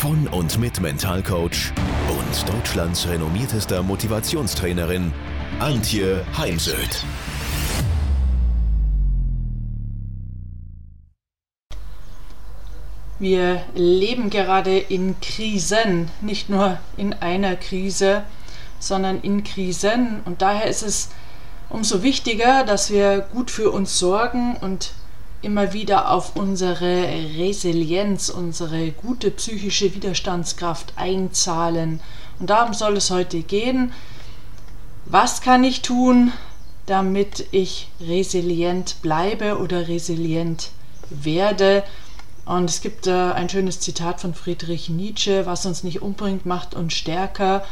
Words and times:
von 0.00 0.26
und 0.28 0.58
mit 0.58 0.80
Mentalcoach 0.80 1.74
und 2.08 2.48
Deutschlands 2.48 3.06
renommiertester 3.06 3.82
Motivationstrainerin 3.82 5.12
Antje 5.58 6.24
Heimsöth. 6.38 7.04
Wir 13.18 13.60
leben 13.74 14.30
gerade 14.30 14.78
in 14.78 15.20
Krisen, 15.20 16.08
nicht 16.22 16.48
nur 16.48 16.78
in 16.96 17.12
einer 17.12 17.56
Krise, 17.56 18.22
sondern 18.78 19.20
in 19.20 19.44
Krisen. 19.44 20.20
Und 20.24 20.40
daher 20.40 20.64
ist 20.64 20.82
es 20.82 21.10
umso 21.68 22.02
wichtiger, 22.02 22.64
dass 22.64 22.90
wir 22.90 23.18
gut 23.34 23.50
für 23.50 23.70
uns 23.70 23.98
sorgen 23.98 24.56
und 24.62 24.94
immer 25.42 25.72
wieder 25.72 26.10
auf 26.10 26.36
unsere 26.36 27.08
Resilienz, 27.36 28.28
unsere 28.28 28.90
gute 28.90 29.30
psychische 29.30 29.94
Widerstandskraft 29.94 30.94
einzahlen. 30.96 32.00
Und 32.38 32.50
darum 32.50 32.74
soll 32.74 32.96
es 32.96 33.10
heute 33.10 33.40
gehen. 33.40 33.92
Was 35.06 35.40
kann 35.40 35.64
ich 35.64 35.82
tun, 35.82 36.32
damit 36.86 37.46
ich 37.52 37.88
resilient 38.00 38.96
bleibe 39.02 39.58
oder 39.58 39.88
resilient 39.88 40.70
werde? 41.08 41.84
Und 42.44 42.68
es 42.68 42.80
gibt 42.80 43.06
äh, 43.06 43.12
ein 43.12 43.48
schönes 43.48 43.80
Zitat 43.80 44.20
von 44.20 44.34
Friedrich 44.34 44.88
Nietzsche, 44.88 45.46
was 45.46 45.66
uns 45.66 45.84
nicht 45.84 46.02
umbringt, 46.02 46.46
macht 46.46 46.74
uns 46.74 46.94
stärker. 46.94 47.64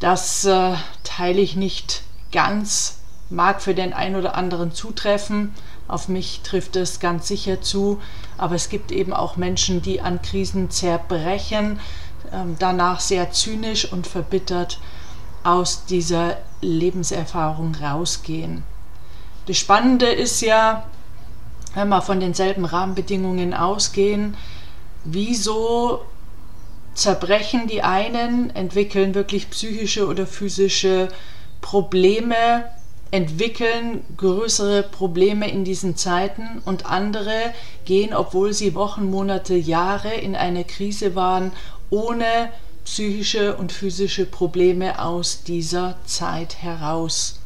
Das 0.00 0.44
äh, 0.44 0.74
teile 1.04 1.40
ich 1.40 1.56
nicht 1.56 2.02
ganz, 2.32 2.98
mag 3.30 3.60
für 3.60 3.74
den 3.74 3.92
einen 3.92 4.16
oder 4.16 4.36
anderen 4.36 4.72
zutreffen, 4.72 5.54
auf 5.88 6.08
mich 6.08 6.40
trifft 6.42 6.76
es 6.76 7.00
ganz 7.00 7.26
sicher 7.28 7.60
zu, 7.62 8.00
aber 8.36 8.54
es 8.54 8.68
gibt 8.68 8.92
eben 8.92 9.12
auch 9.12 9.36
Menschen, 9.36 9.82
die 9.82 10.00
an 10.00 10.20
Krisen 10.22 10.70
zerbrechen, 10.70 11.80
ähm, 12.32 12.56
danach 12.58 13.00
sehr 13.00 13.32
zynisch 13.32 13.90
und 13.90 14.06
verbittert 14.06 14.78
aus 15.44 15.86
dieser 15.86 16.36
Lebenserfahrung 16.60 17.74
rausgehen. 17.74 18.62
Das 19.46 19.56
Spannende 19.56 20.06
ist 20.06 20.42
ja, 20.42 20.84
wenn 21.74 21.88
wir 21.88 22.02
von 22.02 22.20
denselben 22.20 22.66
Rahmenbedingungen 22.66 23.54
ausgehen, 23.54 24.36
wieso 25.04 26.02
zerbrechen 26.92 27.66
die 27.66 27.82
einen, 27.82 28.50
entwickeln 28.50 29.14
wirklich 29.14 29.48
psychische 29.50 30.06
oder 30.06 30.26
physische 30.26 31.08
Probleme, 31.60 32.64
entwickeln 33.10 34.04
größere 34.16 34.82
Probleme 34.82 35.50
in 35.50 35.64
diesen 35.64 35.96
Zeiten 35.96 36.60
und 36.64 36.86
andere 36.86 37.54
gehen, 37.84 38.12
obwohl 38.12 38.52
sie 38.52 38.74
Wochen, 38.74 39.10
Monate, 39.10 39.54
Jahre 39.54 40.12
in 40.12 40.36
einer 40.36 40.64
Krise 40.64 41.14
waren, 41.14 41.52
ohne 41.90 42.50
psychische 42.84 43.56
und 43.56 43.72
physische 43.72 44.26
Probleme 44.26 45.02
aus 45.02 45.42
dieser 45.42 45.96
Zeit 46.04 46.62
heraus. 46.62 47.40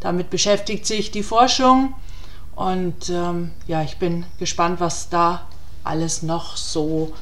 Damit 0.00 0.30
beschäftigt 0.30 0.86
sich 0.86 1.10
die 1.10 1.22
Forschung 1.22 1.94
und 2.56 3.08
ähm, 3.08 3.52
ja, 3.66 3.82
ich 3.82 3.98
bin 3.98 4.24
gespannt, 4.38 4.80
was 4.80 5.08
da 5.08 5.46
alles 5.84 6.22
noch 6.22 6.56
so 6.56 7.12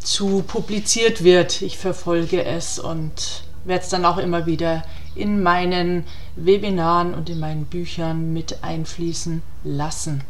zu 0.00 0.42
publiziert 0.46 1.24
wird. 1.24 1.62
Ich 1.62 1.78
verfolge 1.78 2.44
es 2.44 2.78
und 2.78 3.44
werde 3.64 3.84
es 3.84 3.90
dann 3.90 4.04
auch 4.04 4.18
immer 4.18 4.46
wieder 4.46 4.84
in 5.14 5.42
meinen 5.42 6.04
Webinaren 6.36 7.14
und 7.14 7.30
in 7.30 7.40
meinen 7.40 7.66
Büchern 7.66 8.32
mit 8.32 8.62
einfließen 8.62 9.42
lassen. 9.62 10.24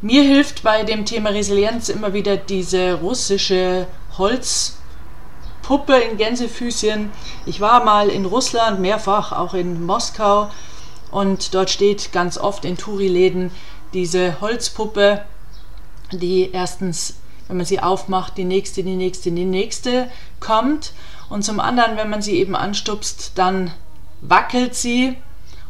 Mir 0.00 0.22
hilft 0.22 0.62
bei 0.62 0.84
dem 0.84 1.04
Thema 1.04 1.30
Resilienz 1.30 1.88
immer 1.88 2.12
wieder 2.12 2.36
diese 2.36 2.94
russische 2.94 3.86
Holzpuppe 4.16 5.94
in 5.98 6.16
Gänsefüßchen. 6.16 7.10
Ich 7.46 7.60
war 7.60 7.84
mal 7.84 8.08
in 8.08 8.24
Russland, 8.24 8.80
mehrfach 8.80 9.32
auch 9.32 9.54
in 9.54 9.84
Moskau 9.84 10.50
und 11.10 11.52
dort 11.54 11.70
steht 11.70 12.12
ganz 12.12 12.38
oft 12.38 12.64
in 12.64 12.76
Touri-Läden 12.76 13.50
diese 13.92 14.40
Holzpuppe, 14.40 15.22
die 16.12 16.50
erstens, 16.52 17.14
wenn 17.48 17.56
man 17.56 17.66
sie 17.66 17.80
aufmacht, 17.80 18.36
die 18.36 18.44
nächste, 18.44 18.82
die 18.82 18.96
nächste, 18.96 19.32
die 19.32 19.44
nächste 19.44 20.10
kommt 20.38 20.92
und 21.30 21.44
zum 21.44 21.60
anderen, 21.60 21.96
wenn 21.96 22.10
man 22.10 22.22
sie 22.22 22.36
eben 22.36 22.56
anstupst, 22.56 23.32
dann 23.34 23.72
wackelt 24.20 24.74
sie 24.74 25.16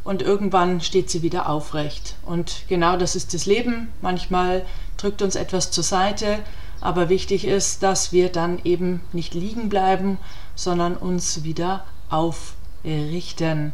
und 0.05 0.23
irgendwann 0.23 0.81
steht 0.81 1.11
sie 1.11 1.23
wieder 1.23 1.49
aufrecht. 1.49 2.15
Und 2.25 2.63
genau 2.69 2.97
das 2.97 3.17
ist 3.17 3.35
das 3.35 3.47
Leben. 3.47 3.93
Manchmal 4.01 4.65
drückt 4.97 5.21
uns 5.21 5.35
etwas 5.35 5.71
zur 5.71 5.85
Seite, 5.85 6.39
aber 6.81 7.09
wichtig 7.09 7.45
ist, 7.45 7.83
dass 7.83 8.13
wir 8.13 8.31
dann 8.31 8.61
eben 8.65 9.01
nicht 9.13 9.35
liegen 9.35 9.69
bleiben, 9.69 10.19
sondern 10.55 10.97
uns 10.97 11.43
wieder 11.43 11.85
aufrichten. 12.09 13.73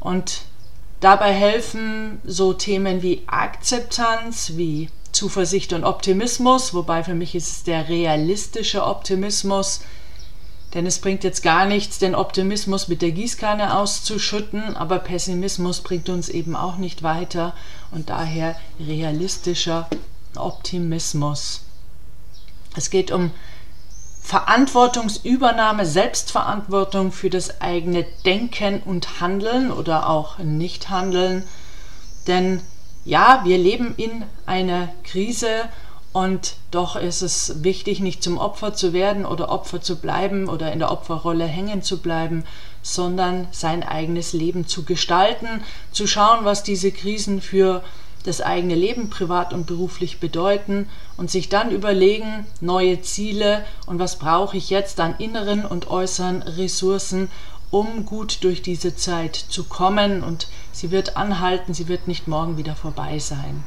Und 0.00 0.42
dabei 1.00 1.32
helfen 1.32 2.20
so 2.24 2.52
Themen 2.52 3.02
wie 3.02 3.22
Akzeptanz, 3.26 4.52
wie 4.56 4.90
Zuversicht 5.12 5.72
und 5.72 5.84
Optimismus, 5.84 6.74
wobei 6.74 7.04
für 7.04 7.14
mich 7.14 7.34
ist 7.34 7.50
es 7.50 7.62
der 7.62 7.88
realistische 7.88 8.84
Optimismus, 8.84 9.80
denn 10.74 10.86
es 10.86 10.98
bringt 10.98 11.24
jetzt 11.24 11.42
gar 11.42 11.66
nichts, 11.66 11.98
den 11.98 12.14
Optimismus 12.14 12.88
mit 12.88 13.00
der 13.00 13.12
Gießkanne 13.12 13.76
auszuschütten, 13.76 14.76
aber 14.76 14.98
Pessimismus 14.98 15.80
bringt 15.80 16.08
uns 16.08 16.28
eben 16.28 16.56
auch 16.56 16.76
nicht 16.76 17.02
weiter 17.02 17.54
und 17.92 18.10
daher 18.10 18.56
realistischer 18.80 19.88
Optimismus. 20.36 21.62
Es 22.76 22.90
geht 22.90 23.12
um 23.12 23.30
Verantwortungsübernahme, 24.22 25.86
Selbstverantwortung 25.86 27.12
für 27.12 27.30
das 27.30 27.60
eigene 27.60 28.04
Denken 28.24 28.82
und 28.82 29.20
Handeln 29.20 29.70
oder 29.70 30.08
auch 30.08 30.38
Nichthandeln. 30.38 31.44
Denn 32.26 32.62
ja, 33.04 33.42
wir 33.44 33.58
leben 33.58 33.94
in 33.96 34.24
einer 34.46 34.88
Krise 35.04 35.68
und 36.14 36.54
doch 36.70 36.94
ist 36.94 37.22
es 37.22 37.64
wichtig, 37.64 37.98
nicht 37.98 38.22
zum 38.22 38.38
Opfer 38.38 38.72
zu 38.72 38.92
werden 38.92 39.26
oder 39.26 39.48
Opfer 39.50 39.80
zu 39.82 39.96
bleiben 39.96 40.48
oder 40.48 40.72
in 40.72 40.78
der 40.78 40.92
Opferrolle 40.92 41.44
hängen 41.44 41.82
zu 41.82 41.98
bleiben, 41.98 42.44
sondern 42.82 43.48
sein 43.50 43.82
eigenes 43.82 44.32
Leben 44.32 44.68
zu 44.68 44.84
gestalten, 44.84 45.64
zu 45.90 46.06
schauen, 46.06 46.44
was 46.44 46.62
diese 46.62 46.92
Krisen 46.92 47.42
für 47.42 47.82
das 48.22 48.40
eigene 48.40 48.76
Leben 48.76 49.10
privat 49.10 49.52
und 49.52 49.66
beruflich 49.66 50.20
bedeuten 50.20 50.88
und 51.16 51.32
sich 51.32 51.48
dann 51.48 51.72
überlegen, 51.72 52.46
neue 52.60 53.02
Ziele 53.02 53.64
und 53.86 53.98
was 53.98 54.16
brauche 54.20 54.56
ich 54.56 54.70
jetzt 54.70 55.00
an 55.00 55.16
inneren 55.18 55.66
und 55.66 55.90
äußeren 55.90 56.42
Ressourcen, 56.42 57.28
um 57.72 58.06
gut 58.06 58.44
durch 58.44 58.62
diese 58.62 58.94
Zeit 58.94 59.34
zu 59.34 59.64
kommen 59.64 60.22
und 60.22 60.46
sie 60.70 60.92
wird 60.92 61.16
anhalten, 61.16 61.74
sie 61.74 61.88
wird 61.88 62.06
nicht 62.06 62.28
morgen 62.28 62.56
wieder 62.56 62.76
vorbei 62.76 63.18
sein. 63.18 63.64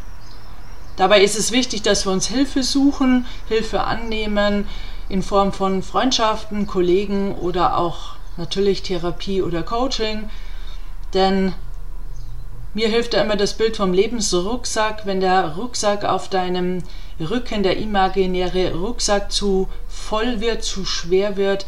Dabei 0.98 1.22
ist 1.22 1.38
es 1.38 1.52
wichtig, 1.52 1.84
dass 1.84 2.06
wir 2.06 2.12
uns 2.12 2.28
Hilfe 2.28 2.64
suchen, 2.64 3.28
Hilfe 3.48 3.82
annehmen 3.84 4.68
in 5.10 5.22
Form 5.22 5.54
von 5.54 5.84
Freundschaften, 5.84 6.66
Kollegen 6.66 7.36
oder 7.36 7.78
auch 7.78 8.16
natürlich 8.36 8.82
Therapie 8.82 9.44
oder 9.44 9.62
Coaching. 9.62 10.30
Denn 11.14 11.54
mir 12.74 12.90
hilft 12.90 13.14
da 13.14 13.22
immer 13.22 13.36
das 13.36 13.54
Bild 13.54 13.78
vom 13.78 13.94
Lebensrucksack. 13.94 15.06
Wenn 15.06 15.20
der 15.20 15.56
Rucksack 15.56 16.04
auf 16.04 16.30
deinem 16.30 16.84
Rücken, 17.20 17.62
der 17.62 17.78
imaginäre 17.78 18.74
Rucksack 18.74 19.32
zu 19.32 19.70
voll 19.88 20.42
wird, 20.42 20.64
zu 20.64 20.84
schwer 20.84 21.38
wird, 21.38 21.68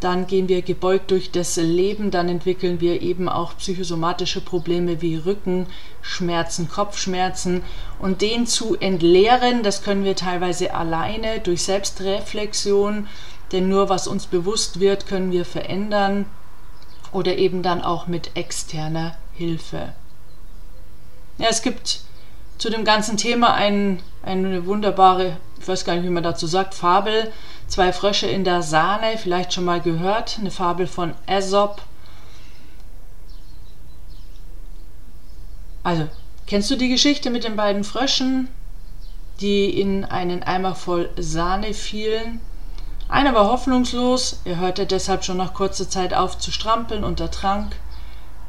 dann 0.00 0.26
gehen 0.26 0.48
wir 0.48 0.62
gebeugt 0.62 1.10
durch 1.10 1.30
das 1.30 1.56
Leben, 1.56 2.10
dann 2.10 2.28
entwickeln 2.28 2.80
wir 2.80 3.00
eben 3.00 3.28
auch 3.28 3.56
psychosomatische 3.56 4.40
Probleme 4.40 5.00
wie 5.00 5.16
Rückenschmerzen, 5.16 6.68
Kopfschmerzen 6.68 7.62
und 7.98 8.20
den 8.20 8.46
zu 8.46 8.76
entleeren, 8.76 9.62
das 9.62 9.82
können 9.82 10.04
wir 10.04 10.16
teilweise 10.16 10.74
alleine 10.74 11.40
durch 11.40 11.62
Selbstreflexion, 11.62 13.08
denn 13.52 13.68
nur 13.68 13.88
was 13.88 14.06
uns 14.06 14.26
bewusst 14.26 14.80
wird, 14.80 15.06
können 15.06 15.32
wir 15.32 15.44
verändern 15.44 16.26
oder 17.12 17.38
eben 17.38 17.62
dann 17.62 17.80
auch 17.80 18.06
mit 18.06 18.36
externer 18.36 19.16
Hilfe. 19.32 19.92
Ja, 21.38 21.46
es 21.48 21.62
gibt 21.62 22.00
zu 22.58 22.70
dem 22.70 22.84
ganzen 22.84 23.16
Thema 23.16 23.54
ein, 23.54 24.00
eine 24.22 24.66
wunderbare, 24.66 25.36
ich 25.60 25.66
weiß 25.66 25.84
gar 25.84 25.94
nicht, 25.94 26.04
wie 26.04 26.10
man 26.10 26.22
dazu 26.22 26.46
sagt, 26.46 26.74
Fabel. 26.74 27.32
Zwei 27.74 27.92
Frösche 27.92 28.28
in 28.28 28.44
der 28.44 28.62
Sahne, 28.62 29.18
vielleicht 29.18 29.52
schon 29.52 29.64
mal 29.64 29.80
gehört, 29.80 30.36
eine 30.38 30.52
Fabel 30.52 30.86
von 30.86 31.12
Aesop. 31.26 31.82
Also, 35.82 36.06
kennst 36.46 36.70
du 36.70 36.76
die 36.76 36.88
Geschichte 36.88 37.30
mit 37.30 37.42
den 37.42 37.56
beiden 37.56 37.82
Fröschen, 37.82 38.46
die 39.40 39.80
in 39.80 40.04
einen 40.04 40.44
Eimer 40.44 40.76
voll 40.76 41.10
Sahne 41.16 41.74
fielen? 41.74 42.40
Einer 43.08 43.34
war 43.34 43.48
hoffnungslos, 43.48 44.38
er 44.44 44.60
hörte 44.60 44.86
deshalb 44.86 45.24
schon 45.24 45.38
nach 45.38 45.52
kurzer 45.52 45.90
Zeit 45.90 46.14
auf 46.14 46.38
zu 46.38 46.52
strampeln 46.52 47.02
und 47.02 47.18
ertrank. 47.18 47.74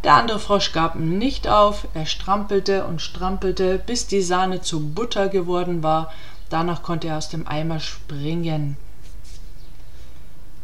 Der 0.04 0.14
andere 0.14 0.38
Frosch 0.38 0.72
gab 0.72 0.98
nicht 0.98 1.48
auf, 1.48 1.88
er 1.96 2.06
strampelte 2.06 2.86
und 2.86 3.02
strampelte, 3.02 3.80
bis 3.80 4.06
die 4.06 4.22
Sahne 4.22 4.62
zu 4.62 4.90
Butter 4.90 5.30
geworden 5.30 5.82
war. 5.82 6.14
Danach 6.52 6.84
konnte 6.84 7.08
er 7.08 7.18
aus 7.18 7.30
dem 7.30 7.48
Eimer 7.48 7.80
springen. 7.80 8.78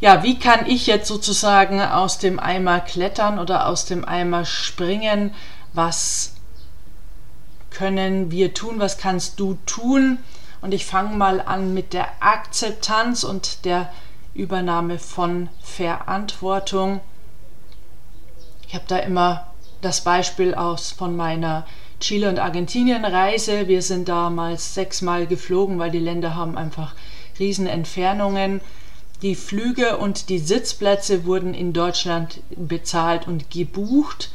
Ja, 0.01 0.23
wie 0.23 0.39
kann 0.39 0.65
ich 0.65 0.87
jetzt 0.87 1.07
sozusagen 1.07 1.79
aus 1.79 2.17
dem 2.17 2.39
Eimer 2.39 2.79
klettern 2.79 3.37
oder 3.37 3.67
aus 3.67 3.85
dem 3.85 4.03
Eimer 4.03 4.45
springen? 4.45 5.31
Was 5.73 6.33
können 7.69 8.31
wir 8.31 8.55
tun? 8.55 8.79
Was 8.79 8.97
kannst 8.97 9.39
du 9.39 9.59
tun? 9.67 10.17
Und 10.59 10.73
ich 10.73 10.87
fange 10.87 11.15
mal 11.15 11.39
an 11.39 11.75
mit 11.75 11.93
der 11.93 12.07
Akzeptanz 12.19 13.23
und 13.23 13.63
der 13.63 13.91
Übernahme 14.33 14.97
von 14.97 15.49
Verantwortung. 15.61 16.99
Ich 18.67 18.73
habe 18.73 18.85
da 18.87 18.97
immer 18.97 19.45
das 19.81 20.01
Beispiel 20.01 20.55
aus 20.55 20.91
von 20.91 21.15
meiner 21.15 21.67
Chile- 21.99 22.29
und 22.29 22.39
Argentinien-Reise. 22.39 23.67
Wir 23.67 23.83
sind 23.83 24.09
damals 24.09 24.73
sechsmal 24.73 25.27
geflogen, 25.27 25.77
weil 25.77 25.91
die 25.91 25.99
Länder 25.99 26.33
haben 26.33 26.57
einfach 26.57 26.95
riesen 27.37 27.67
Entfernungen. 27.67 28.61
Die 29.21 29.35
Flüge 29.35 29.97
und 29.97 30.29
die 30.29 30.39
Sitzplätze 30.39 31.25
wurden 31.25 31.53
in 31.53 31.73
Deutschland 31.73 32.39
bezahlt 32.55 33.27
und 33.27 33.51
gebucht. 33.51 34.31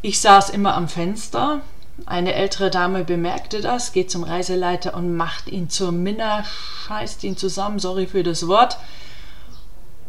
Ich 0.00 0.20
saß 0.20 0.50
immer 0.50 0.74
am 0.74 0.88
Fenster, 0.88 1.60
eine 2.04 2.34
ältere 2.34 2.70
Dame 2.70 3.04
bemerkte 3.04 3.60
das, 3.60 3.92
geht 3.92 4.10
zum 4.10 4.22
Reiseleiter 4.22 4.94
und 4.94 5.16
macht 5.16 5.48
ihn 5.48 5.70
zur 5.70 5.92
Minna, 5.92 6.44
scheißt 6.44 7.24
ihn 7.24 7.36
zusammen, 7.36 7.78
sorry 7.78 8.06
für 8.06 8.22
das 8.22 8.46
Wort. 8.48 8.78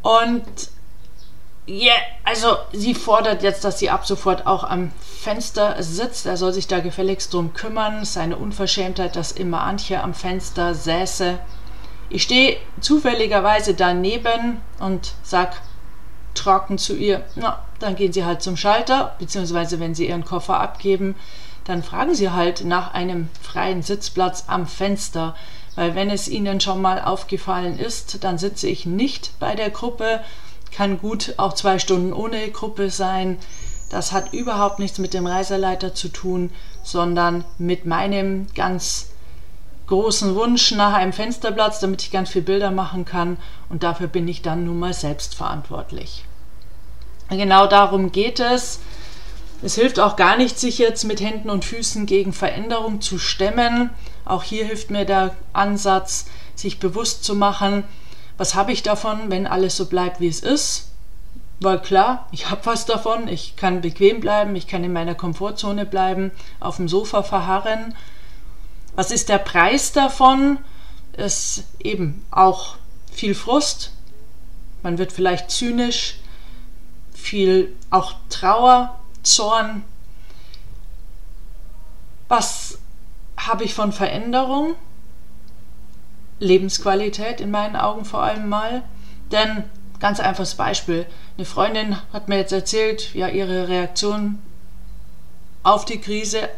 Und 0.02 0.44
ja, 1.66 1.88
yeah, 1.88 1.96
also 2.24 2.58
sie 2.72 2.96
fordert 2.96 3.44
jetzt, 3.44 3.64
dass 3.66 3.80
sie 3.80 3.90
ab 3.90 4.06
sofort 4.06 4.48
auch 4.48 4.64
am 4.64 4.92
Fenster 5.02 5.82
sitzt. 5.84 6.26
Er 6.26 6.38
soll 6.38 6.54
sich 6.54 6.68
da 6.68 6.80
gefälligst 6.80 7.34
drum 7.34 7.54
kümmern. 7.54 8.06
Seine 8.06 8.38
Unverschämtheit, 8.38 9.18
dass 9.18 9.34
immer 9.34 9.62
Antje 9.64 10.02
am 10.02 10.14
Fenster 10.14 10.74
säße. 10.74 11.40
Ich 12.10 12.24
stehe 12.24 12.58
zufälligerweise 12.80 13.74
daneben 13.74 14.62
und 14.80 15.14
sag 15.24 15.62
trocken 16.34 16.78
zu 16.78 16.96
ihr, 16.96 17.26
na, 17.36 17.64
dann 17.80 17.96
gehen 17.96 18.14
Sie 18.14 18.24
halt 18.24 18.42
zum 18.42 18.56
Schalter, 18.58 19.16
beziehungsweise 19.20 19.80
wenn 19.80 19.96
Sie 19.96 20.08
Ihren 20.08 20.24
Koffer 20.24 20.60
abgeben, 20.60 21.16
dann 21.66 21.84
fragen 21.84 22.16
Sie 22.16 22.32
halt 22.32 22.64
nach 22.64 22.94
einem 22.94 23.30
freien 23.42 23.82
Sitzplatz 23.82 24.46
am 24.48 24.68
Fenster, 24.68 25.36
weil 25.76 25.96
wenn 25.96 26.10
es 26.10 26.28
Ihnen 26.28 26.62
schon 26.62 26.82
mal 26.82 27.02
aufgefallen 27.02 27.78
ist, 27.78 28.24
dann 28.24 28.38
sitze 28.38 28.68
ich 28.68 28.86
nicht 28.86 29.38
bei 29.40 29.56
der 29.56 29.70
Gruppe, 29.70 30.22
kann 30.72 31.00
gut 31.00 31.34
auch 31.38 31.54
zwei 31.54 31.78
Stunden 31.80 32.14
ohne 32.14 32.50
Gruppe 32.52 32.90
sein. 32.90 33.38
Das 33.90 34.12
hat 34.12 34.34
überhaupt 34.34 34.80
nichts 34.80 34.98
mit 34.98 35.14
dem 35.14 35.28
Reiseleiter 35.28 35.94
zu 35.94 36.10
tun, 36.10 36.52
sondern 36.84 37.44
mit 37.58 37.86
meinem 37.86 38.48
ganz 38.54 39.10
großen 39.88 40.36
Wunsch 40.36 40.72
nach 40.72 40.94
einem 40.94 41.14
Fensterplatz, 41.14 41.80
damit 41.80 42.02
ich 42.02 42.12
ganz 42.12 42.30
viele 42.30 42.46
Bilder 42.46 42.72
machen 42.72 43.06
kann 43.06 43.38
und 43.70 43.84
dafür 43.84 44.08
bin 44.08 44.28
ich 44.28 44.42
dann 44.42 44.66
nun 44.66 44.80
mal 44.80 44.94
selbst 44.94 45.36
verantwortlich. 45.36 46.26
Genau 47.30 47.68
darum 47.68 48.12
geht 48.12 48.40
es. 48.40 48.80
Es 49.62 49.76
hilft 49.76 50.00
auch 50.00 50.16
gar 50.16 50.38
nicht, 50.38 50.60
sich 50.60 50.78
jetzt 50.78 51.04
mit 51.04 51.20
Händen 51.20 51.50
und 51.50 51.66
Füßen 51.66 52.06
gegen 52.06 52.32
Veränderung 52.32 53.02
zu 53.02 53.18
stemmen. 53.18 53.90
Auch 54.24 54.44
hier 54.44 54.66
hilft 54.66 54.92
mir 54.92 55.06
der 55.06 55.36
Ansatz, 55.52 56.26
sich 56.54 56.80
bewusst 56.80 57.24
zu 57.24 57.36
machen, 57.36 57.84
was 58.38 58.54
habe 58.54 58.72
ich 58.72 58.84
davon, 58.84 59.32
wenn 59.32 59.48
alles 59.48 59.76
so 59.76 59.88
bleibt, 59.88 60.20
wie 60.20 60.28
es 60.28 60.42
ist. 60.42 60.92
Weil 61.60 61.80
klar, 61.80 62.28
ich 62.32 62.52
habe 62.52 62.62
was 62.66 62.86
davon, 62.86 63.28
ich 63.28 63.56
kann 63.56 63.82
bequem 63.82 64.20
bleiben, 64.20 64.56
ich 64.56 64.68
kann 64.68 64.84
in 64.84 64.94
meiner 64.94 65.16
Komfortzone 65.16 65.88
bleiben, 65.88 66.32
auf 66.60 66.76
dem 66.76 66.88
Sofa 66.88 67.24
verharren. 67.24 67.96
Was 68.98 69.12
ist 69.12 69.30
der 69.30 69.38
Preis 69.38 69.92
davon? 69.92 70.58
Ist 71.16 71.66
eben 71.80 72.26
auch 72.32 72.78
viel 73.12 73.36
Frust, 73.36 73.92
man 74.82 74.98
wird 74.98 75.12
vielleicht 75.12 75.52
zynisch, 75.52 76.20
viel 77.14 77.76
auch 77.92 78.16
Trauer, 78.30 78.98
Zorn. 79.22 79.84
Was 82.28 82.80
habe 83.38 83.66
ich 83.66 83.76
von 83.76 83.92
Veränderung? 83.92 84.74
Lebensqualität 86.40 87.40
in 87.40 87.52
meinen 87.52 87.76
Augen 87.76 88.04
vor 88.04 88.24
allem 88.24 88.50
mal. 88.50 88.82
Denn 89.32 89.64
ganz 90.00 90.20
einfaches 90.20 90.56
Beispiel. 90.56 91.06
Eine 91.38 91.46
Freundin 91.46 91.98
hat 92.14 92.30
mir 92.30 92.38
jetzt 92.38 92.52
erzählt, 92.52 93.14
ja, 93.14 93.28
ihre 93.28 93.68
Reaktion 93.68 94.40
auf 95.62 95.86
die 95.86 96.02
Krise 96.02 96.50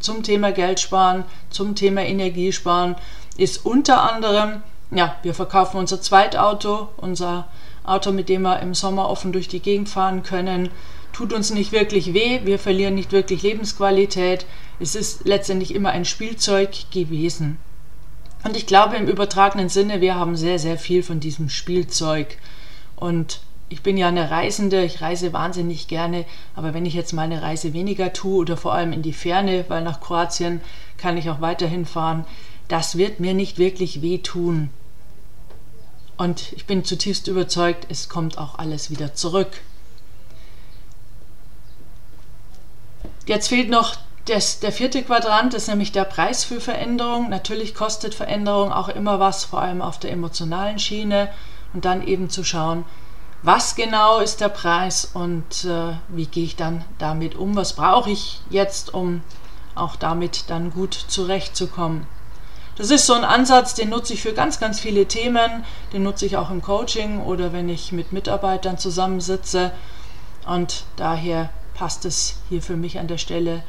zum 0.00 0.22
Thema 0.22 0.52
Geld 0.52 0.80
sparen, 0.80 1.24
zum 1.50 1.74
Thema 1.74 2.02
Energiesparen 2.02 2.96
ist 3.36 3.64
unter 3.64 4.10
anderem, 4.10 4.62
ja, 4.90 5.16
wir 5.22 5.34
verkaufen 5.34 5.78
unser 5.78 6.00
Zweitauto, 6.00 6.88
unser 6.96 7.48
Auto, 7.84 8.12
mit 8.12 8.28
dem 8.28 8.42
wir 8.42 8.60
im 8.60 8.74
Sommer 8.74 9.08
offen 9.08 9.32
durch 9.32 9.48
die 9.48 9.60
Gegend 9.60 9.88
fahren 9.88 10.22
können 10.22 10.70
tut 11.18 11.32
uns 11.32 11.50
nicht 11.50 11.72
wirklich 11.72 12.14
weh, 12.14 12.42
wir 12.44 12.60
verlieren 12.60 12.94
nicht 12.94 13.10
wirklich 13.10 13.42
Lebensqualität. 13.42 14.46
Es 14.78 14.94
ist 14.94 15.26
letztendlich 15.26 15.74
immer 15.74 15.90
ein 15.90 16.04
Spielzeug 16.04 16.70
gewesen. 16.92 17.58
Und 18.44 18.56
ich 18.56 18.66
glaube 18.66 18.96
im 18.96 19.08
übertragenen 19.08 19.68
Sinne, 19.68 20.00
wir 20.00 20.14
haben 20.14 20.36
sehr, 20.36 20.60
sehr 20.60 20.78
viel 20.78 21.02
von 21.02 21.18
diesem 21.18 21.48
Spielzeug. 21.48 22.38
Und 22.94 23.40
ich 23.70 23.82
bin 23.82 23.96
ja 23.96 24.08
eine 24.08 24.30
Reisende, 24.30 24.82
ich 24.82 25.00
reise 25.00 25.32
wahnsinnig 25.32 25.88
gerne, 25.88 26.24
aber 26.54 26.72
wenn 26.74 26.86
ich 26.86 26.94
jetzt 26.94 27.12
mal 27.12 27.22
eine 27.22 27.42
Reise 27.42 27.72
weniger 27.72 28.12
tue 28.12 28.38
oder 28.38 28.56
vor 28.56 28.72
allem 28.72 28.92
in 28.92 29.02
die 29.02 29.12
Ferne, 29.12 29.64
weil 29.68 29.82
nach 29.82 30.00
Kroatien 30.00 30.60
kann 30.96 31.16
ich 31.16 31.28
auch 31.28 31.40
weiterhin 31.40 31.84
fahren, 31.84 32.24
das 32.68 32.96
wird 32.96 33.20
mir 33.20 33.34
nicht 33.34 33.58
wirklich 33.58 34.02
wehtun. 34.02 34.70
Und 36.16 36.52
ich 36.52 36.66
bin 36.66 36.84
zutiefst 36.84 37.28
überzeugt, 37.28 37.86
es 37.90 38.08
kommt 38.08 38.38
auch 38.38 38.58
alles 38.58 38.90
wieder 38.90 39.14
zurück. 39.14 39.60
Jetzt 43.26 43.48
fehlt 43.48 43.68
noch 43.68 43.96
das, 44.24 44.60
der 44.60 44.72
vierte 44.72 45.02
Quadrant, 45.02 45.54
das 45.54 45.62
ist 45.62 45.68
nämlich 45.68 45.92
der 45.92 46.04
Preis 46.04 46.44
für 46.44 46.60
Veränderung. 46.60 47.28
Natürlich 47.28 47.74
kostet 47.74 48.14
Veränderung 48.14 48.72
auch 48.72 48.88
immer 48.88 49.20
was, 49.20 49.44
vor 49.44 49.60
allem 49.60 49.80
auf 49.80 49.98
der 49.98 50.10
emotionalen 50.12 50.78
Schiene. 50.78 51.28
Und 51.74 51.84
dann 51.84 52.06
eben 52.06 52.30
zu 52.30 52.44
schauen, 52.44 52.84
was 53.42 53.76
genau 53.76 54.18
ist 54.18 54.40
der 54.40 54.48
Preis 54.48 55.10
und 55.14 55.64
äh, 55.64 55.94
wie 56.08 56.26
gehe 56.26 56.44
ich 56.44 56.56
dann 56.56 56.84
damit 56.98 57.36
um? 57.36 57.54
Was 57.54 57.74
brauche 57.74 58.10
ich 58.10 58.40
jetzt, 58.50 58.92
um 58.92 59.22
auch 59.74 59.96
damit 59.96 60.50
dann 60.50 60.72
gut 60.72 60.94
zurechtzukommen? 60.94 62.06
Das 62.78 62.90
ist 62.90 63.06
so 63.06 63.14
ein 63.14 63.24
Ansatz, 63.24 63.74
den 63.74 63.88
nutze 63.88 64.14
ich 64.14 64.22
für 64.22 64.32
ganz, 64.32 64.60
ganz 64.60 64.78
viele 64.78 65.06
Themen. 65.06 65.64
Den 65.92 66.04
nutze 66.04 66.26
ich 66.26 66.36
auch 66.36 66.50
im 66.50 66.62
Coaching 66.62 67.20
oder 67.20 67.52
wenn 67.52 67.68
ich 67.68 67.90
mit 67.90 68.12
Mitarbeitern 68.12 68.78
zusammensitze. 68.78 69.72
Und 70.46 70.84
daher 70.94 71.50
passt 71.74 72.04
es 72.04 72.36
hier 72.48 72.62
für 72.62 72.76
mich 72.76 72.98
an 72.98 73.08
der 73.08 73.18
Stelle 73.18 73.64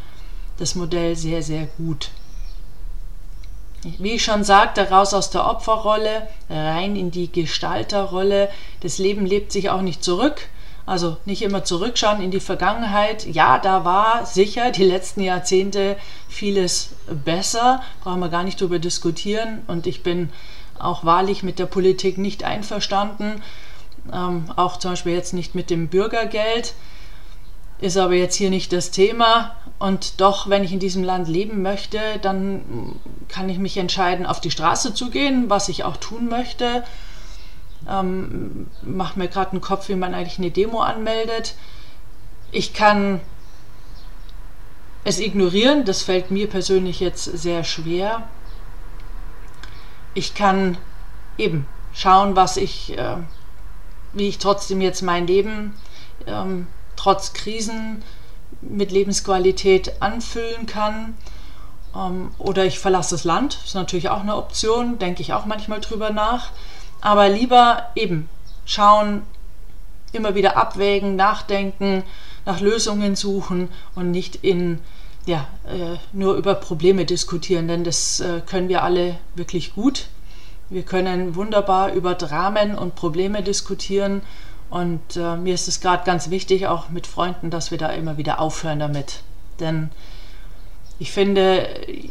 das 0.58 0.76
Modell 0.76 1.16
sehr, 1.16 1.42
sehr 1.42 1.66
gut. 1.78 2.10
Wie 3.84 4.14
ich 4.14 4.24
schon 4.24 4.44
sagte, 4.44 4.90
raus 4.90 5.14
aus 5.14 5.30
der 5.30 5.50
Opferrolle, 5.50 6.28
rein 6.50 6.96
in 6.96 7.12
die 7.12 7.32
Gestalterrolle. 7.32 8.50
Das 8.82 8.98
Leben 8.98 9.26
lebt 9.26 9.52
sich 9.52 9.70
auch 9.70 9.82
nicht 9.82 10.04
zurück. 10.04 10.50
Also 10.86 11.18
nicht 11.26 11.44
immer 11.44 11.64
zurückschauen 11.64 12.22
in 12.22 12.32
die 12.32 12.40
Vergangenheit. 12.40 13.26
Ja, 13.28 13.60
da 13.60 13.86
war 13.86 14.26
sicher 14.26 14.72
die 14.72 14.84
letzten 14.84 15.22
Jahrzehnte 15.22 15.98
vieles 16.28 16.96
besser. 17.24 17.82
Brauchen 18.04 18.20
wir 18.20 18.30
gar 18.30 18.44
nicht 18.44 18.60
drüber 18.60 18.80
diskutieren. 18.80 19.62
Und 19.68 19.88
ich 19.88 20.04
bin 20.04 20.30
auch 20.80 21.06
wahrlich 21.06 21.44
mit 21.44 21.60
der 21.60 21.68
Politik 21.68 22.18
nicht 22.18 22.44
einverstanden. 22.44 23.42
Ähm, 24.12 24.46
auch 24.56 24.78
zum 24.78 24.92
Beispiel 24.92 25.14
jetzt 25.14 25.34
nicht 25.34 25.56
mit 25.56 25.70
dem 25.70 25.90
Bürgergeld 25.90 26.74
ist 27.82 27.98
aber 27.98 28.14
jetzt 28.14 28.36
hier 28.36 28.50
nicht 28.50 28.74
das 28.74 28.92
Thema. 28.92 29.56
Und 29.80 30.20
doch, 30.20 30.50
wenn 30.50 30.64
ich 30.64 30.74
in 30.74 30.80
diesem 30.80 31.04
Land 31.04 31.28
leben 31.28 31.62
möchte, 31.62 32.00
dann 32.22 33.00
kann 33.30 33.50
ich 33.50 33.58
mich 33.58 33.78
entscheiden, 33.78 34.26
auf 34.26 34.42
die 34.42 34.52
Straße 34.52 34.94
zu 34.94 35.10
gehen, 35.10 35.50
was 35.50 35.70
ich 35.70 35.86
auch 35.86 35.98
tun 35.98 36.28
möchte. 36.28 36.84
Ähm, 37.88 38.68
macht 38.84 39.16
mir 39.16 39.30
gerade 39.30 39.52
einen 39.52 39.62
Kopf, 39.62 39.88
wie 39.88 39.96
man 39.96 40.14
eigentlich 40.14 40.38
eine 40.38 40.52
Demo 40.52 40.82
anmeldet. 40.82 41.56
Ich 42.52 42.74
kann 42.74 43.22
es 45.06 45.20
ignorieren, 45.20 45.86
das 45.86 46.02
fällt 46.02 46.30
mir 46.30 46.50
persönlich 46.50 47.00
jetzt 47.00 47.24
sehr 47.24 47.64
schwer. 47.64 48.28
Ich 50.14 50.34
kann 50.34 50.78
eben 51.38 51.66
schauen, 51.94 52.36
was 52.36 52.58
ich, 52.58 52.98
äh, 52.98 53.16
wie 54.12 54.28
ich 54.28 54.40
trotzdem 54.40 54.82
jetzt 54.82 55.02
mein 55.02 55.26
Leben 55.26 55.74
ähm, 56.28 56.68
trotz 57.00 57.32
Krisen 57.32 58.04
mit 58.62 58.92
Lebensqualität 58.92 60.02
anfüllen 60.02 60.66
kann. 60.66 61.18
Ähm, 61.96 62.32
oder 62.38 62.66
ich 62.66 62.78
verlasse 62.78 63.16
das 63.16 63.24
Land, 63.24 63.58
ist 63.64 63.74
natürlich 63.74 64.10
auch 64.10 64.20
eine 64.20 64.36
Option, 64.36 65.00
denke 65.00 65.22
ich 65.22 65.34
auch 65.34 65.46
manchmal 65.46 65.80
drüber 65.80 66.10
nach. 66.10 66.52
Aber 67.00 67.30
lieber 67.30 67.88
eben 67.96 68.28
schauen, 68.66 69.24
immer 70.12 70.36
wieder 70.36 70.58
abwägen, 70.58 71.16
nachdenken, 71.16 72.04
nach 72.46 72.60
Lösungen 72.60 73.16
suchen 73.16 73.70
und 73.96 74.12
nicht 74.12 74.44
in 74.44 74.80
ja, 75.26 75.48
äh, 75.66 75.98
nur 76.12 76.36
über 76.36 76.56
Probleme 76.56 77.06
diskutieren, 77.06 77.68
denn 77.68 77.84
das 77.84 78.20
äh, 78.20 78.42
können 78.46 78.68
wir 78.68 78.84
alle 78.84 79.16
wirklich 79.36 79.74
gut. 79.74 80.08
Wir 80.70 80.84
können 80.84 81.36
wunderbar 81.36 81.94
über 81.94 82.16
Dramen 82.16 82.76
und 82.76 82.96
Probleme 82.96 83.42
diskutieren 83.44 84.22
und 84.70 85.16
äh, 85.16 85.36
mir 85.36 85.54
ist 85.54 85.68
es 85.68 85.82
gerade 85.82 86.04
ganz 86.06 86.30
wichtig, 86.30 86.68
auch 86.68 86.90
mit 86.90 87.08
Freunden, 87.08 87.50
dass 87.50 87.72
wir 87.72 87.78
da 87.78 87.90
immer 87.90 88.18
wieder 88.18 88.40
aufhören 88.40 88.80
damit. 88.80 89.22
Denn 89.60 89.90
ich 91.00 91.12
finde, 91.12 91.68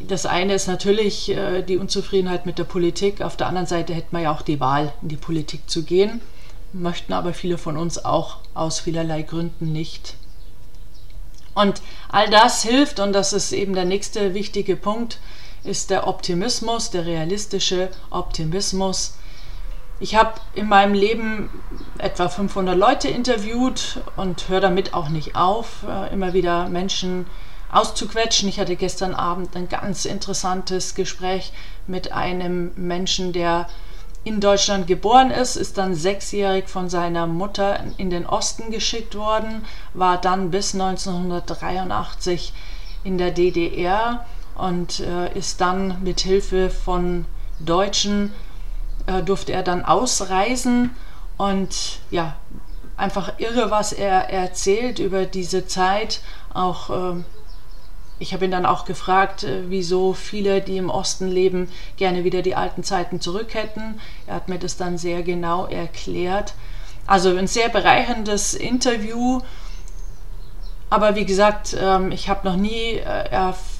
das 0.07 0.27
eine 0.27 0.55
ist 0.55 0.67
natürlich 0.67 1.31
äh, 1.31 1.63
die 1.63 1.77
Unzufriedenheit 1.77 2.47
mit 2.47 2.59
der 2.59 2.65
Politik. 2.65 3.21
Auf 3.21 3.37
der 3.37 3.47
anderen 3.47 3.67
Seite 3.67 3.95
hätten 3.95 4.17
wir 4.17 4.23
ja 4.23 4.33
auch 4.33 4.43
die 4.43 4.61
Wahl, 4.61 4.93
in 5.03 5.09
die 5.09 5.17
Politik 5.17 5.69
zu 5.69 5.85
gehen, 5.85 6.21
möchten 6.73 7.13
aber 7.13 7.35
viele 7.35 7.59
von 7.59 7.77
uns 7.77 8.05
auch 8.05 8.39
aus 8.55 8.81
vielerlei 8.81 9.23
Gründen 9.23 9.73
nicht. 9.73 10.15
Und 11.55 11.83
all 12.09 12.31
das 12.31 12.63
hilft, 12.63 12.99
und 12.99 13.13
das 13.13 13.33
ist 13.33 13.53
eben 13.53 13.75
der 13.75 13.85
nächste 13.85 14.33
wichtige 14.33 14.77
Punkt, 14.77 15.19
ist 15.65 15.91
der 15.91 16.07
Optimismus, 16.07 16.91
der 16.91 17.05
realistische 17.05 17.91
Optimismus. 18.11 19.15
Ich 20.01 20.15
habe 20.15 20.35
in 20.55 20.69
meinem 20.69 20.95
Leben 20.95 21.51
etwa 21.99 22.29
500 22.29 22.77
Leute 22.77 23.09
interviewt 23.09 24.01
und 24.17 24.49
höre 24.49 24.61
damit 24.61 24.95
auch 24.95 25.09
nicht 25.09 25.35
auf, 25.35 25.85
äh, 25.89 26.13
immer 26.13 26.35
wieder 26.35 26.69
Menschen 26.69 27.27
auszuquetschen. 27.73 28.49
Ich 28.49 28.61
hatte 28.61 28.77
gestern 28.77 29.15
Abend 29.15 29.57
ein 29.57 29.69
ganz 29.69 30.05
interessantes 30.05 30.95
Gespräch 30.95 31.53
mit 31.87 32.13
einem 32.13 32.71
Menschen, 32.77 33.33
der 33.33 33.67
in 34.25 34.41
Deutschland 34.41 34.87
geboren 34.87 35.31
ist, 35.31 35.57
ist 35.57 35.79
dann 35.79 35.95
sechsjährig 35.95 36.69
von 36.69 36.89
seiner 36.89 37.27
Mutter 37.27 37.81
in 37.97 38.11
den 38.11 38.27
Osten 38.27 38.71
geschickt 38.71 39.15
worden, 39.15 39.65
war 39.95 40.21
dann 40.21 40.51
bis 40.51 40.75
1983 40.75 42.53
in 43.05 43.17
der 43.17 43.31
DDR 43.31 44.27
und 44.57 45.01
äh, 45.01 45.33
ist 45.37 45.61
dann 45.61 46.03
mit 46.03 46.21
Hilfe 46.21 46.69
von 46.69 47.25
Deutschen 47.61 48.33
äh, 49.09 49.23
durfte 49.23 49.53
er 49.53 49.63
dann 49.63 49.85
ausreisen 49.85 50.95
und 51.37 52.01
ja 52.11 52.37
einfach 52.97 53.39
irre, 53.39 53.71
was 53.71 53.93
er 53.93 54.31
erzählt 54.31 54.99
über 54.99 55.25
diese 55.25 55.67
Zeit, 55.67 56.21
auch 56.53 56.91
äh, 56.91 57.23
ich 58.21 58.35
habe 58.35 58.45
ihn 58.45 58.51
dann 58.51 58.67
auch 58.67 58.85
gefragt, 58.85 59.45
äh, 59.45 59.63
wieso 59.69 60.13
viele, 60.13 60.61
die 60.61 60.77
im 60.77 60.91
Osten 60.91 61.29
leben, 61.29 61.71
gerne 61.97 62.25
wieder 62.25 62.43
die 62.43 62.57
alten 62.57 62.83
Zeiten 62.83 63.21
zurück 63.21 63.55
hätten. 63.55 64.01
Er 64.27 64.37
hat 64.37 64.49
mir 64.49 64.59
das 64.59 64.77
dann 64.77 64.99
sehr 64.99 65.23
genau 65.23 65.67
erklärt. 65.67 66.55
Also 67.07 67.35
ein 67.37 67.47
sehr 67.47 67.69
bereicherndes 67.69 68.55
Interview. 68.55 69.41
Aber 70.91 71.15
wie 71.15 71.27
gesagt, 71.27 71.77
ähm, 71.81 72.11
ich 72.13 72.29
habe 72.29 72.47
noch 72.49 72.57
nie 72.57 72.95
äh, 72.95 73.31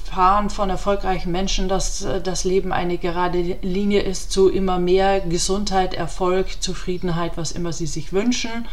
erfahren 0.09 0.49
von 0.49 0.71
erfolgreichen 0.71 1.31
Menschen, 1.31 1.69
dass 1.69 2.01
äh, 2.01 2.19
das 2.19 2.43
Leben 2.43 2.73
eine 2.73 2.97
gerade 2.97 3.57
Linie 3.61 4.01
ist 4.01 4.31
zu 4.31 4.49
immer 4.49 4.79
mehr 4.79 5.21
Gesundheit, 5.21 5.93
Erfolg, 5.93 6.63
Zufriedenheit, 6.63 7.37
was 7.37 7.51
immer 7.51 7.73
sie 7.73 7.85
sich 7.85 8.11
wünschen, 8.11 8.67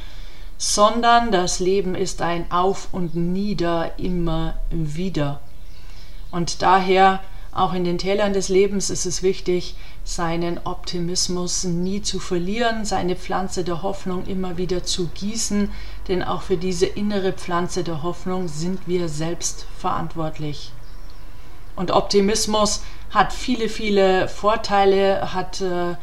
sondern 0.57 1.31
das 1.31 1.61
Leben 1.61 1.95
ist 1.95 2.23
ein 2.23 2.51
Auf 2.51 2.89
und 2.93 3.15
Nieder 3.15 3.99
immer 3.99 4.55
wieder. 4.71 5.41
Und 6.31 6.63
daher 6.63 7.21
auch 7.53 7.75
in 7.75 7.85
den 7.85 7.99
Tälern 7.99 8.33
des 8.33 8.49
Lebens 8.49 8.89
ist 8.89 9.05
es 9.05 9.23
wichtig, 9.23 9.75
seinen 10.05 10.59
Optimismus 10.65 11.65
nie 11.65 12.01
zu 12.01 12.19
verlieren, 12.19 12.87
seine 12.87 13.15
Pflanze 13.15 13.63
der 13.63 13.83
Hoffnung 13.83 14.25
immer 14.25 14.57
wieder 14.57 14.85
zu 14.85 15.09
gießen, 15.09 15.71
denn 16.09 16.23
auch 16.23 16.41
für 16.41 16.57
diese 16.57 16.87
innere 16.87 17.35
Pflanze 17.35 17.85
der 17.85 18.03
Hoffnung 18.03 18.49
sind 18.49 18.87
wir 18.87 19.11
selbst 19.11 19.67
verantwortlich. 19.79 20.73
Und 21.77 21.91
Optimismus 21.91 22.83
hat 23.11 23.33
viele, 23.33 23.69
viele 23.69 24.29
Vorteile, 24.29 25.35
hat 25.35 25.61
äh, 25.61 25.95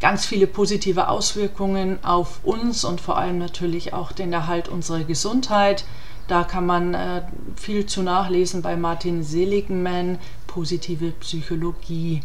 ganz 0.00 0.26
viele 0.26 0.46
positive 0.46 1.08
Auswirkungen 1.08 2.04
auf 2.04 2.40
uns 2.44 2.84
und 2.84 3.00
vor 3.00 3.16
allem 3.16 3.38
natürlich 3.38 3.92
auch 3.94 4.12
den 4.12 4.32
Erhalt 4.32 4.68
unserer 4.68 5.04
Gesundheit. 5.04 5.84
Da 6.28 6.44
kann 6.44 6.66
man 6.66 6.94
äh, 6.94 7.22
viel 7.56 7.86
zu 7.86 8.02
nachlesen 8.02 8.60
bei 8.60 8.76
Martin 8.76 9.22
Seligman, 9.22 10.18
positive 10.46 11.12
Psychologie. 11.12 12.22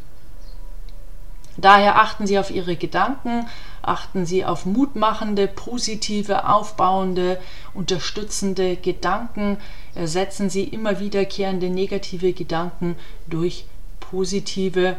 Daher 1.62 2.02
achten 2.02 2.26
Sie 2.26 2.40
auf 2.40 2.50
Ihre 2.50 2.76
Gedanken, 2.76 3.48
achten 3.84 4.26
Sie 4.26 4.44
auf 4.44 4.66
mutmachende, 4.66 5.48
positive, 5.48 6.50
aufbauende, 6.50 7.40
unterstützende 7.76 8.76
Gedanken, 8.76 9.58
ersetzen 9.94 10.50
Sie 10.50 10.64
immer 10.64 11.00
wiederkehrende 11.00 11.70
negative 11.70 12.34
Gedanken 12.34 12.96
durch 13.28 13.66
positive. 14.00 14.98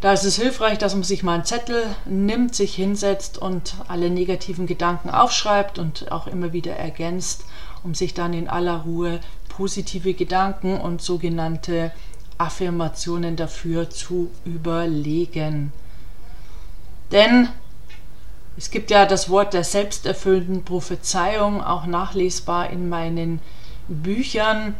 Da 0.00 0.12
ist 0.12 0.24
es 0.24 0.36
hilfreich, 0.36 0.78
dass 0.78 0.94
man 0.94 1.02
sich 1.02 1.22
mal 1.22 1.34
einen 1.34 1.44
Zettel 1.44 1.82
nimmt, 2.04 2.54
sich 2.54 2.74
hinsetzt 2.74 3.38
und 3.38 3.74
alle 3.88 4.10
negativen 4.10 4.66
Gedanken 4.66 5.10
aufschreibt 5.10 5.78
und 5.78 6.12
auch 6.12 6.26
immer 6.26 6.52
wieder 6.52 6.76
ergänzt, 6.76 7.46
um 7.82 7.94
sich 7.94 8.12
dann 8.14 8.34
in 8.34 8.48
aller 8.48 8.82
Ruhe 8.82 9.18
positive 9.48 10.14
Gedanken 10.14 10.78
und 10.78 11.02
sogenannte 11.02 11.90
Affirmationen 12.38 13.36
dafür 13.36 13.90
zu 13.90 14.30
überlegen. 14.44 15.72
Denn 17.12 17.48
es 18.56 18.70
gibt 18.70 18.90
ja 18.90 19.06
das 19.06 19.28
Wort 19.28 19.54
der 19.54 19.64
selbsterfüllenden 19.64 20.64
Prophezeiung, 20.64 21.62
auch 21.62 21.86
nachlesbar 21.86 22.70
in 22.70 22.88
meinen 22.88 23.40
Büchern. 23.88 24.74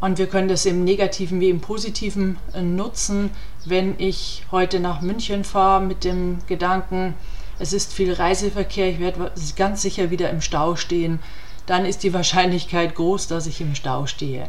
Und 0.00 0.18
wir 0.18 0.26
können 0.26 0.48
das 0.48 0.66
im 0.66 0.84
negativen 0.84 1.40
wie 1.40 1.48
im 1.48 1.60
positiven 1.60 2.38
äh, 2.52 2.60
nutzen. 2.60 3.30
Wenn 3.64 3.94
ich 3.98 4.44
heute 4.50 4.78
nach 4.78 5.00
München 5.00 5.44
fahre 5.44 5.82
mit 5.82 6.04
dem 6.04 6.38
Gedanken, 6.46 7.14
es 7.58 7.72
ist 7.72 7.94
viel 7.94 8.12
Reiseverkehr, 8.12 8.90
ich 8.90 9.00
werde 9.00 9.32
ganz 9.56 9.80
sicher 9.80 10.10
wieder 10.10 10.28
im 10.28 10.42
Stau 10.42 10.76
stehen, 10.76 11.18
dann 11.64 11.86
ist 11.86 12.02
die 12.02 12.12
Wahrscheinlichkeit 12.12 12.94
groß, 12.94 13.26
dass 13.28 13.46
ich 13.46 13.60
im 13.60 13.74
Stau 13.74 14.06
stehe. 14.06 14.48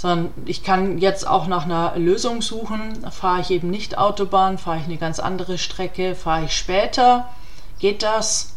Sondern 0.00 0.32
ich 0.46 0.62
kann 0.62 0.96
jetzt 0.96 1.26
auch 1.26 1.46
nach 1.46 1.66
einer 1.66 1.94
Lösung 1.98 2.40
suchen. 2.40 3.04
Fahre 3.10 3.42
ich 3.42 3.50
eben 3.50 3.68
nicht 3.68 3.98
Autobahn, 3.98 4.56
fahre 4.56 4.78
ich 4.78 4.84
eine 4.84 4.96
ganz 4.96 5.20
andere 5.20 5.58
Strecke, 5.58 6.14
fahre 6.14 6.46
ich 6.46 6.56
später, 6.56 7.28
geht 7.80 8.02
das? 8.02 8.54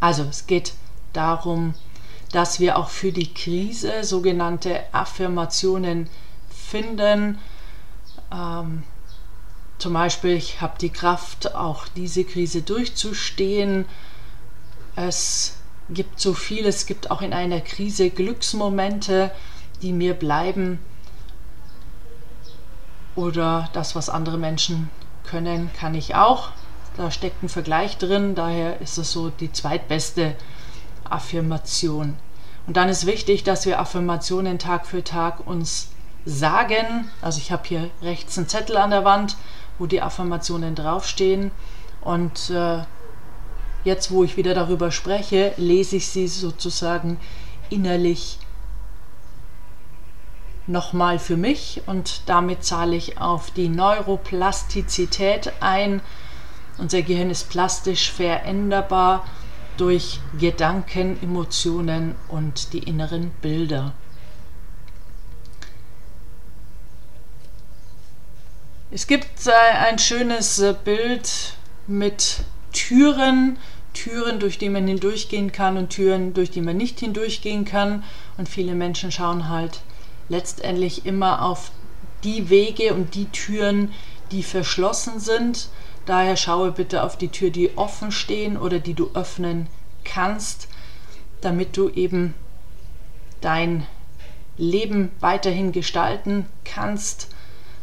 Also 0.00 0.24
es 0.24 0.48
geht 0.48 0.72
darum, 1.12 1.74
dass 2.32 2.58
wir 2.58 2.76
auch 2.76 2.88
für 2.88 3.12
die 3.12 3.32
Krise 3.32 4.02
sogenannte 4.02 4.80
Affirmationen 4.90 6.10
finden. 6.50 7.38
Ähm, 8.32 8.82
zum 9.78 9.92
Beispiel, 9.92 10.32
ich 10.32 10.60
habe 10.60 10.74
die 10.80 10.90
Kraft, 10.90 11.54
auch 11.54 11.86
diese 11.86 12.24
Krise 12.24 12.62
durchzustehen. 12.62 13.84
Es 14.96 15.58
gibt 15.88 16.18
so 16.18 16.34
viel, 16.34 16.66
es 16.66 16.86
gibt 16.86 17.12
auch 17.12 17.22
in 17.22 17.32
einer 17.32 17.60
Krise 17.60 18.10
Glücksmomente, 18.10 19.30
die 19.82 19.92
mir 19.92 20.14
bleiben. 20.14 20.78
Oder 23.16 23.68
das, 23.72 23.94
was 23.94 24.08
andere 24.08 24.38
Menschen 24.38 24.90
können, 25.24 25.70
kann 25.78 25.94
ich 25.94 26.14
auch. 26.14 26.50
Da 26.96 27.10
steckt 27.10 27.42
ein 27.42 27.48
Vergleich 27.48 27.98
drin, 27.98 28.34
daher 28.34 28.80
ist 28.80 28.98
es 28.98 29.12
so 29.12 29.30
die 29.30 29.52
zweitbeste 29.52 30.36
Affirmation. 31.04 32.16
Und 32.66 32.76
dann 32.76 32.88
ist 32.88 33.06
wichtig, 33.06 33.44
dass 33.44 33.66
wir 33.66 33.78
Affirmationen 33.78 34.58
Tag 34.58 34.86
für 34.86 35.04
Tag 35.04 35.46
uns 35.46 35.88
sagen. 36.24 37.10
Also 37.20 37.38
ich 37.38 37.52
habe 37.52 37.62
hier 37.66 37.90
rechts 38.00 38.38
einen 38.38 38.48
Zettel 38.48 38.76
an 38.76 38.90
der 38.90 39.04
Wand, 39.04 39.36
wo 39.78 39.86
die 39.86 40.00
Affirmationen 40.00 40.74
draufstehen. 40.74 41.50
Und 42.00 42.50
äh, 42.50 42.78
jetzt, 43.84 44.10
wo 44.10 44.24
ich 44.24 44.36
wieder 44.36 44.54
darüber 44.54 44.90
spreche, 44.90 45.52
lese 45.56 45.96
ich 45.96 46.08
sie 46.08 46.28
sozusagen 46.28 47.18
innerlich 47.70 48.38
nochmal 50.66 51.18
für 51.18 51.36
mich 51.36 51.82
und 51.86 52.22
damit 52.26 52.64
zahle 52.64 52.96
ich 52.96 53.18
auf 53.18 53.50
die 53.50 53.68
Neuroplastizität 53.68 55.52
ein. 55.60 56.00
Unser 56.78 57.02
Gehirn 57.02 57.30
ist 57.30 57.50
plastisch 57.50 58.10
veränderbar 58.10 59.26
durch 59.76 60.20
Gedanken, 60.38 61.22
Emotionen 61.22 62.14
und 62.28 62.72
die 62.72 62.78
inneren 62.78 63.30
Bilder. 63.42 63.92
Es 68.90 69.08
gibt 69.08 69.48
ein 69.48 69.98
schönes 69.98 70.60
äh, 70.60 70.72
Bild 70.84 71.54
mit 71.88 72.44
Türen, 72.72 73.58
Türen, 73.92 74.38
durch 74.38 74.56
die 74.56 74.68
man 74.68 74.86
hindurchgehen 74.86 75.50
kann 75.50 75.76
und 75.76 75.90
Türen, 75.90 76.32
durch 76.32 76.52
die 76.52 76.60
man 76.60 76.76
nicht 76.76 77.00
hindurchgehen 77.00 77.64
kann. 77.64 78.04
Und 78.36 78.48
viele 78.48 78.74
Menschen 78.74 79.10
schauen 79.10 79.48
halt 79.48 79.80
letztendlich 80.28 81.06
immer 81.06 81.42
auf 81.42 81.70
die 82.22 82.50
Wege 82.50 82.94
und 82.94 83.14
die 83.14 83.26
Türen, 83.26 83.92
die 84.30 84.42
verschlossen 84.42 85.20
sind. 85.20 85.68
Daher 86.06 86.36
schaue 86.36 86.72
bitte 86.72 87.02
auf 87.02 87.16
die 87.16 87.28
Tür, 87.28 87.50
die 87.50 87.76
offen 87.76 88.12
stehen 88.12 88.56
oder 88.56 88.78
die 88.78 88.94
du 88.94 89.10
öffnen 89.14 89.68
kannst, 90.04 90.68
damit 91.40 91.76
du 91.76 91.88
eben 91.88 92.34
dein 93.40 93.86
Leben 94.56 95.10
weiterhin 95.20 95.72
gestalten 95.72 96.46
kannst, 96.64 97.28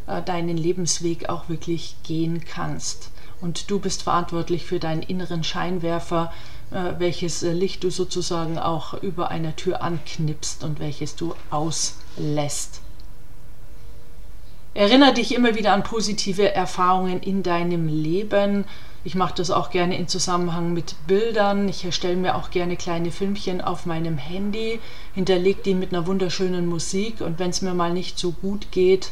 äh, 0.07 0.21
deinen 0.21 0.57
Lebensweg 0.57 1.29
auch 1.29 1.49
wirklich 1.49 1.95
gehen 2.03 2.43
kannst 2.45 3.11
und 3.41 3.69
du 3.69 3.79
bist 3.79 4.03
verantwortlich 4.03 4.65
für 4.65 4.79
deinen 4.79 5.01
inneren 5.01 5.43
Scheinwerfer, 5.43 6.31
welches 6.71 7.43
äh, 7.43 7.51
Licht 7.51 7.83
du 7.83 7.89
sozusagen 7.89 8.57
auch 8.57 8.93
über 9.01 9.29
einer 9.29 9.55
Tür 9.55 9.81
anknipst 9.81 10.63
und 10.63 10.79
welches 10.79 11.15
du 11.15 11.35
auslässt. 11.49 12.81
Erinnere 14.73 15.13
dich 15.13 15.35
immer 15.35 15.55
wieder 15.55 15.73
an 15.73 15.83
positive 15.83 16.53
Erfahrungen 16.53 17.19
in 17.21 17.43
deinem 17.43 17.89
Leben. 17.89 18.63
Ich 19.03 19.15
mache 19.15 19.33
das 19.35 19.51
auch 19.51 19.69
gerne 19.69 19.97
in 19.97 20.07
Zusammenhang 20.07 20.73
mit 20.73 20.95
Bildern. 21.07 21.67
Ich 21.67 21.83
erstelle 21.83 22.15
mir 22.15 22.35
auch 22.35 22.51
gerne 22.51 22.77
kleine 22.77 23.11
Filmchen 23.11 23.59
auf 23.59 23.85
meinem 23.85 24.17
Handy, 24.17 24.79
hinterlege 25.13 25.61
die 25.63 25.75
mit 25.75 25.93
einer 25.93 26.07
wunderschönen 26.07 26.67
Musik 26.67 27.19
und 27.19 27.37
wenn 27.37 27.49
es 27.49 27.61
mir 27.61 27.73
mal 27.73 27.91
nicht 27.91 28.17
so 28.17 28.31
gut 28.31 28.71
geht, 28.71 29.11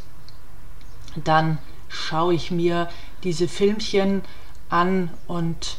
dann 1.25 1.57
schaue 1.89 2.35
ich 2.35 2.51
mir 2.51 2.87
diese 3.23 3.49
Filmchen 3.49 4.21
an 4.69 5.09
und 5.27 5.77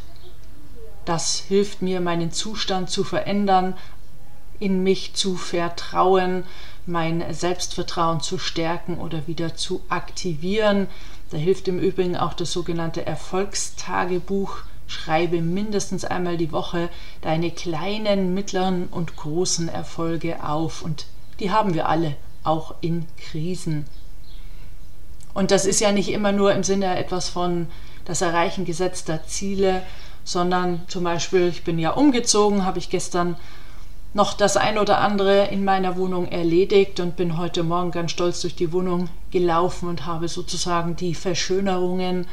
das 1.11 1.41
hilft 1.41 1.83
mir, 1.83 2.01
meinen 2.01 2.31
Zustand 2.31 2.89
zu 2.89 3.03
verändern, 3.03 3.75
in 4.61 4.85
mich 4.85 5.13
zu 5.15 5.35
vertrauen, 5.35 6.45
mein 6.87 7.35
Selbstvertrauen 7.35 8.21
zu 8.21 8.39
stärken 8.39 8.97
oder 8.97 9.27
wieder 9.27 9.57
zu 9.57 9.83
aktivieren. 9.89 10.87
Da 11.31 11.37
hilft 11.37 11.67
im 11.67 11.81
Übrigen 11.81 12.17
auch 12.17 12.33
das 12.33 12.53
sogenannte 12.53 13.05
Erfolgstagebuch. 13.05 14.59
Schreibe 14.87 15.43
mindestens 15.43 16.05
einmal 16.05 16.37
die 16.37 16.53
Woche 16.53 16.89
deine 17.23 17.51
kleinen, 17.51 18.33
mittleren 18.33 18.87
und 18.87 19.17
großen 19.17 19.69
Erfolge 19.69 20.45
auf. 20.45 20.81
Und 20.81 21.07
die 21.41 21.51
haben 21.51 21.75
wir 21.75 21.89
alle, 21.89 22.15
auch 22.45 22.77
in 22.83 23.05
Krisen. 23.17 23.85
Und 25.35 25.51
das 25.51 25.67
ist 25.67 25.81
ja 25.81 25.91
nicht 25.91 26.11
immer 26.11 26.31
nur 26.31 26.55
im 26.55 26.63
Sinne 26.63 26.97
etwas 26.97 27.29
von 27.29 27.67
das 28.05 28.21
Erreichen 28.21 28.65
gesetzter 28.65 29.25
Ziele, 29.27 29.83
sondern 30.25 30.83
zum 30.89 31.05
Beispiel, 31.05 31.49
ich 31.49 31.65
bin 31.65 31.79
ja 31.79 31.91
umgezogen, 31.91 32.65
habe 32.65 32.79
ich 32.79 32.91
gestern 32.91 33.37
noch 34.13 34.35
das 34.35 34.57
ein 34.57 34.79
oder 34.79 34.99
andere 34.99 35.47
in 35.49 35.65
meiner 35.65 35.97
Wohnung 35.97 36.27
erledigt 36.29 36.99
und 36.99 37.17
bin 37.17 37.39
heute 37.39 37.63
Morgen 37.63 37.93
ganz 37.93 38.11
stolz 38.11 38.41
durch 38.41 38.57
die 38.57 38.73
Wohnung 38.73 39.09
gelaufen 39.31 39.89
und 39.89 40.07
habe 40.07 40.27
sozusagen 40.29 40.97
die 40.97 41.15
Verschönerungen 41.15 42.27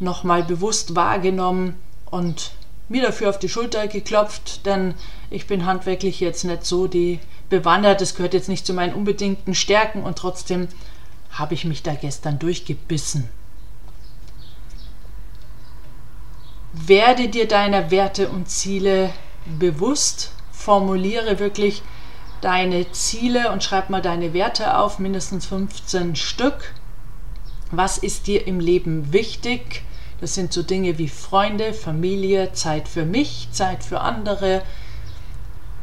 nochmal 0.00 0.42
bewusst 0.42 0.96
wahrgenommen 0.96 1.74
und 2.10 2.52
mir 2.88 3.02
dafür 3.02 3.30
auf 3.30 3.38
die 3.38 3.48
Schulter 3.48 3.86
geklopft, 3.86 4.66
denn 4.66 4.94
ich 5.30 5.46
bin 5.46 5.66
handwerklich 5.66 6.20
jetzt 6.20 6.44
nicht 6.44 6.64
so 6.64 6.86
die 6.86 7.20
bewandert, 7.50 8.00
das 8.00 8.14
gehört 8.14 8.34
jetzt 8.34 8.48
nicht 8.48 8.66
zu 8.66 8.72
meinen 8.74 8.94
unbedingten 8.94 9.54
Stärken 9.54 10.02
und 10.02 10.18
trotzdem 10.18 10.68
habe 11.30 11.54
ich 11.54 11.64
mich 11.64 11.82
da 11.82 11.94
gestern 11.94 12.38
durchgebissen. 12.38 13.28
Werde 16.86 17.28
dir 17.28 17.48
deiner 17.48 17.90
Werte 17.90 18.28
und 18.28 18.48
Ziele 18.48 19.10
bewusst, 19.58 20.32
formuliere 20.52 21.38
wirklich 21.38 21.82
deine 22.40 22.90
Ziele 22.92 23.50
und 23.50 23.64
schreib 23.64 23.90
mal 23.90 24.02
deine 24.02 24.32
Werte 24.32 24.76
auf, 24.78 24.98
mindestens 24.98 25.46
15 25.46 26.16
Stück. 26.16 26.74
Was 27.70 27.98
ist 27.98 28.26
dir 28.26 28.46
im 28.46 28.60
Leben 28.60 29.12
wichtig? 29.12 29.82
Das 30.20 30.34
sind 30.34 30.52
so 30.52 30.62
Dinge 30.62 30.98
wie 30.98 31.08
Freunde, 31.08 31.72
Familie, 31.72 32.52
Zeit 32.52 32.88
für 32.88 33.04
mich, 33.04 33.48
Zeit 33.52 33.84
für 33.84 34.00
andere, 34.00 34.62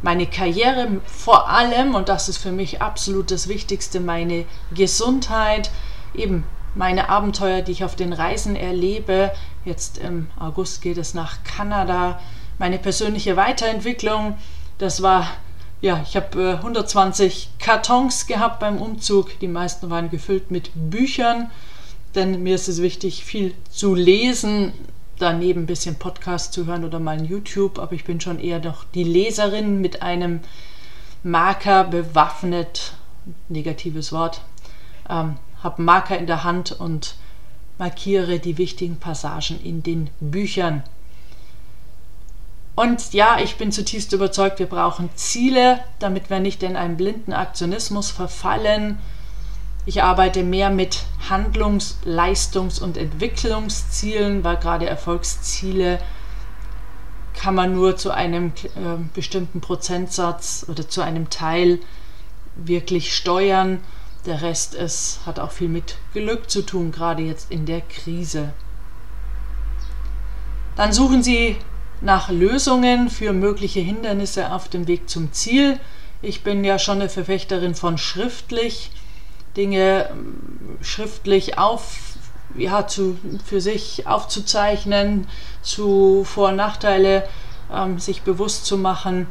meine 0.01 0.27
Karriere 0.27 1.01
vor 1.05 1.49
allem, 1.49 1.95
und 1.95 2.09
das 2.09 2.29
ist 2.29 2.37
für 2.37 2.51
mich 2.51 2.81
absolut 2.81 3.31
das 3.31 3.47
Wichtigste, 3.47 3.99
meine 3.99 4.45
Gesundheit, 4.73 5.71
eben 6.13 6.43
meine 6.75 7.09
Abenteuer, 7.09 7.61
die 7.61 7.71
ich 7.71 7.83
auf 7.83 7.95
den 7.95 8.13
Reisen 8.13 8.55
erlebe. 8.55 9.31
Jetzt 9.65 9.97
im 9.97 10.27
August 10.39 10.83
geht 10.83 10.99
es 10.99 11.15
nach 11.15 11.43
Kanada. 11.43 12.19
Meine 12.59 12.77
persönliche 12.77 13.35
Weiterentwicklung, 13.35 14.37
das 14.77 15.01
war, 15.01 15.27
ja, 15.81 15.99
ich 16.07 16.15
habe 16.15 16.51
äh, 16.51 16.53
120 16.53 17.49
Kartons 17.57 18.27
gehabt 18.27 18.59
beim 18.59 18.77
Umzug. 18.77 19.39
Die 19.39 19.47
meisten 19.47 19.89
waren 19.89 20.11
gefüllt 20.11 20.51
mit 20.51 20.69
Büchern, 20.75 21.49
denn 22.13 22.43
mir 22.43 22.53
ist 22.53 22.67
es 22.67 22.79
wichtig, 22.83 23.25
viel 23.25 23.55
zu 23.71 23.95
lesen, 23.95 24.71
daneben 25.17 25.63
ein 25.63 25.65
bisschen 25.65 25.95
Podcast 25.95 26.53
zu 26.53 26.67
hören 26.67 26.85
oder 26.85 26.99
mal 26.99 27.25
YouTube, 27.25 27.79
aber 27.79 27.93
ich 27.93 28.03
bin 28.03 28.21
schon 28.21 28.39
eher 28.39 28.59
noch 28.59 28.83
die 28.83 29.03
Leserin 29.03 29.81
mit 29.81 30.03
einem 30.03 30.41
Marker 31.23 31.85
bewaffnet, 31.85 32.93
negatives 33.49 34.11
Wort, 34.11 34.41
ähm, 35.09 35.37
habe 35.63 35.81
Marker 35.81 36.19
in 36.19 36.27
der 36.27 36.43
Hand 36.43 36.71
und 36.71 37.15
markiere 37.77 38.39
die 38.39 38.57
wichtigen 38.57 38.97
Passagen 38.97 39.59
in 39.63 39.83
den 39.83 40.09
Büchern. 40.19 40.83
Und 42.75 43.13
ja, 43.13 43.37
ich 43.41 43.55
bin 43.55 43.71
zutiefst 43.71 44.11
überzeugt, 44.11 44.59
wir 44.59 44.65
brauchen 44.65 45.09
Ziele, 45.15 45.79
damit 45.99 46.29
wir 46.29 46.39
nicht 46.39 46.61
in 46.61 46.75
einen 46.75 46.97
blinden 46.97 47.31
Aktionismus 47.31 48.11
verfallen, 48.11 48.99
ich 49.87 50.01
arbeite 50.01 50.43
mehr 50.43 50.71
mit 50.71 51.03
Handlungs-, 51.29 51.97
Leistungs- 52.03 52.79
und 52.79 52.97
Entwicklungszielen, 52.97 54.43
weil 54.43 54.57
gerade 54.57 54.87
Erfolgsziele 54.87 55.99
kann 57.35 57.53
man 57.53 57.73
nur 57.73 57.95
zu 57.95 58.11
einem 58.11 58.47
äh, 58.47 58.97
bestimmten 59.13 59.61
Prozentsatz 59.61 60.65
oder 60.67 60.89
zu 60.89 61.01
einem 61.01 61.29
Teil 61.29 61.79
wirklich 62.55 63.15
steuern. 63.15 63.81
Der 64.25 64.41
Rest 64.41 64.73
ist, 64.73 65.19
hat 65.25 65.39
auch 65.39 65.51
viel 65.51 65.69
mit 65.69 65.97
Glück 66.13 66.49
zu 66.49 66.63
tun, 66.63 66.91
gerade 66.91 67.21
jetzt 67.21 67.51
in 67.51 67.65
der 67.65 67.81
Krise. 67.81 68.53
Dann 70.75 70.91
suchen 70.91 71.21
Sie 71.21 71.57
nach 72.01 72.29
Lösungen 72.29 73.09
für 73.09 73.33
mögliche 73.33 73.79
Hindernisse 73.79 74.51
auf 74.51 74.67
dem 74.67 74.87
Weg 74.87 75.09
zum 75.09 75.31
Ziel. 75.31 75.79
Ich 76.21 76.43
bin 76.43 76.63
ja 76.63 76.79
schon 76.79 76.99
eine 77.01 77.09
Verfechterin 77.09 77.75
von 77.75 77.97
schriftlich. 77.97 78.91
Dinge 79.55 80.09
ähm, 80.09 80.77
schriftlich 80.81 81.57
auf, 81.57 82.15
ja, 82.57 82.87
zu, 82.87 83.17
für 83.45 83.61
sich 83.61 84.05
aufzuzeichnen, 84.05 85.27
zu 85.61 86.23
Vor- 86.25 86.49
und 86.49 86.57
Nachteile 86.57 87.27
ähm, 87.71 87.99
sich 87.99 88.23
bewusst 88.23 88.65
zu 88.65 88.77
machen, 88.77 89.27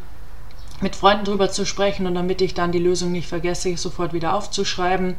mit 0.80 0.96
Freunden 0.96 1.24
darüber 1.24 1.50
zu 1.50 1.64
sprechen 1.64 2.06
und 2.06 2.14
damit 2.14 2.40
ich 2.40 2.54
dann 2.54 2.72
die 2.72 2.78
Lösung 2.78 3.12
nicht 3.12 3.28
vergesse, 3.28 3.76
sofort 3.76 4.12
wieder 4.12 4.34
aufzuschreiben. 4.34 5.16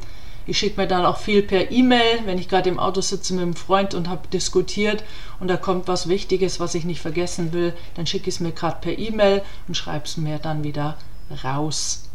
Ich 0.47 0.59
schicke 0.59 0.79
mir 0.79 0.87
dann 0.87 1.05
auch 1.05 1.17
viel 1.17 1.41
per 1.41 1.71
E-Mail, 1.71 2.19
wenn 2.25 2.37
ich 2.37 2.47
gerade 2.47 2.69
im 2.69 2.77
Auto 2.77 3.01
sitze 3.01 3.33
mit 3.33 3.41
einem 3.41 3.55
Freund 3.55 3.95
und 3.95 4.09
habe 4.09 4.27
diskutiert 4.27 5.03
und 5.39 5.47
da 5.47 5.57
kommt 5.57 5.87
was 5.87 6.07
Wichtiges, 6.07 6.59
was 6.59 6.75
ich 6.75 6.85
nicht 6.85 7.01
vergessen 7.01 7.51
will, 7.51 7.73
dann 7.95 8.05
schicke 8.05 8.29
ich 8.29 8.35
es 8.35 8.39
mir 8.39 8.51
gerade 8.51 8.77
per 8.79 8.97
E-Mail 8.97 9.41
und 9.67 9.75
schreibe 9.75 10.05
es 10.05 10.17
mir 10.17 10.37
dann 10.37 10.63
wieder 10.63 10.97
raus. 11.43 12.09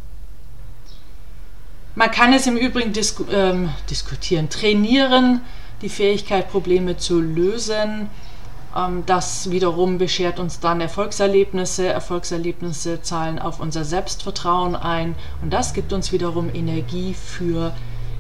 Man 1.96 2.11
kann 2.12 2.33
es 2.33 2.46
im 2.46 2.57
Übrigen 2.57 2.92
disku 2.92 3.24
ähm, 3.33 3.70
diskutieren, 3.90 4.48
trainieren, 4.48 5.40
die 5.83 5.88
Fähigkeit, 5.88 6.50
Probleme 6.50 6.96
zu 6.98 7.20
lösen. 7.20 8.09
Ähm, 8.77 9.05
das 9.07 9.51
wiederum 9.51 9.99
beschert 9.99 10.39
uns 10.39 10.61
dann 10.61 10.81
Erfolgserlebnisse. 10.81 11.89
Erfolgserlebnisse 11.89 13.03
zahlen 13.03 13.39
auf 13.39 13.61
unser 13.61 13.85
Selbstvertrauen 13.85 14.77
ein 14.77 15.15
und 15.43 15.53
das 15.53 15.75
gibt 15.75 15.93
uns 15.93 16.13
wiederum 16.13 16.55
Energie 16.55 17.15
für 17.15 17.73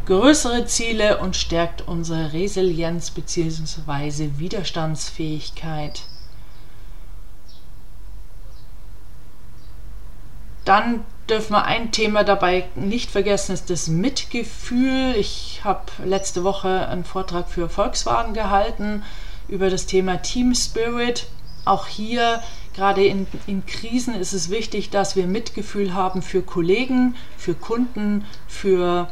größere 0.06 0.66
Ziele 0.66 1.18
und 1.18 1.36
stärkt 1.36 1.86
unsere 1.86 2.32
Resilienz 2.32 3.10
bzw. 3.10 4.30
Widerstandsfähigkeit. 4.38 6.02
Dann 10.64 11.04
dürfen 11.28 11.52
wir 11.52 11.64
ein 11.64 11.90
Thema 11.92 12.24
dabei 12.24 12.68
nicht 12.74 13.10
vergessen, 13.10 13.52
ist 13.52 13.70
das 13.70 13.88
Mitgefühl. 13.88 15.14
Ich 15.16 15.60
habe 15.64 15.84
letzte 16.04 16.44
Woche 16.44 16.88
einen 16.88 17.04
Vortrag 17.04 17.48
für 17.48 17.68
Volkswagen 17.68 18.34
gehalten 18.34 19.02
über 19.50 19.68
das 19.70 19.86
Thema 19.86 20.16
Team 20.22 20.54
Spirit. 20.54 21.26
Auch 21.64 21.86
hier, 21.86 22.42
gerade 22.74 23.04
in, 23.04 23.26
in 23.46 23.66
Krisen, 23.66 24.14
ist 24.14 24.32
es 24.32 24.48
wichtig, 24.50 24.90
dass 24.90 25.16
wir 25.16 25.26
Mitgefühl 25.26 25.92
haben 25.94 26.22
für 26.22 26.42
Kollegen, 26.42 27.14
für 27.36 27.54
Kunden, 27.54 28.24
für 28.48 29.08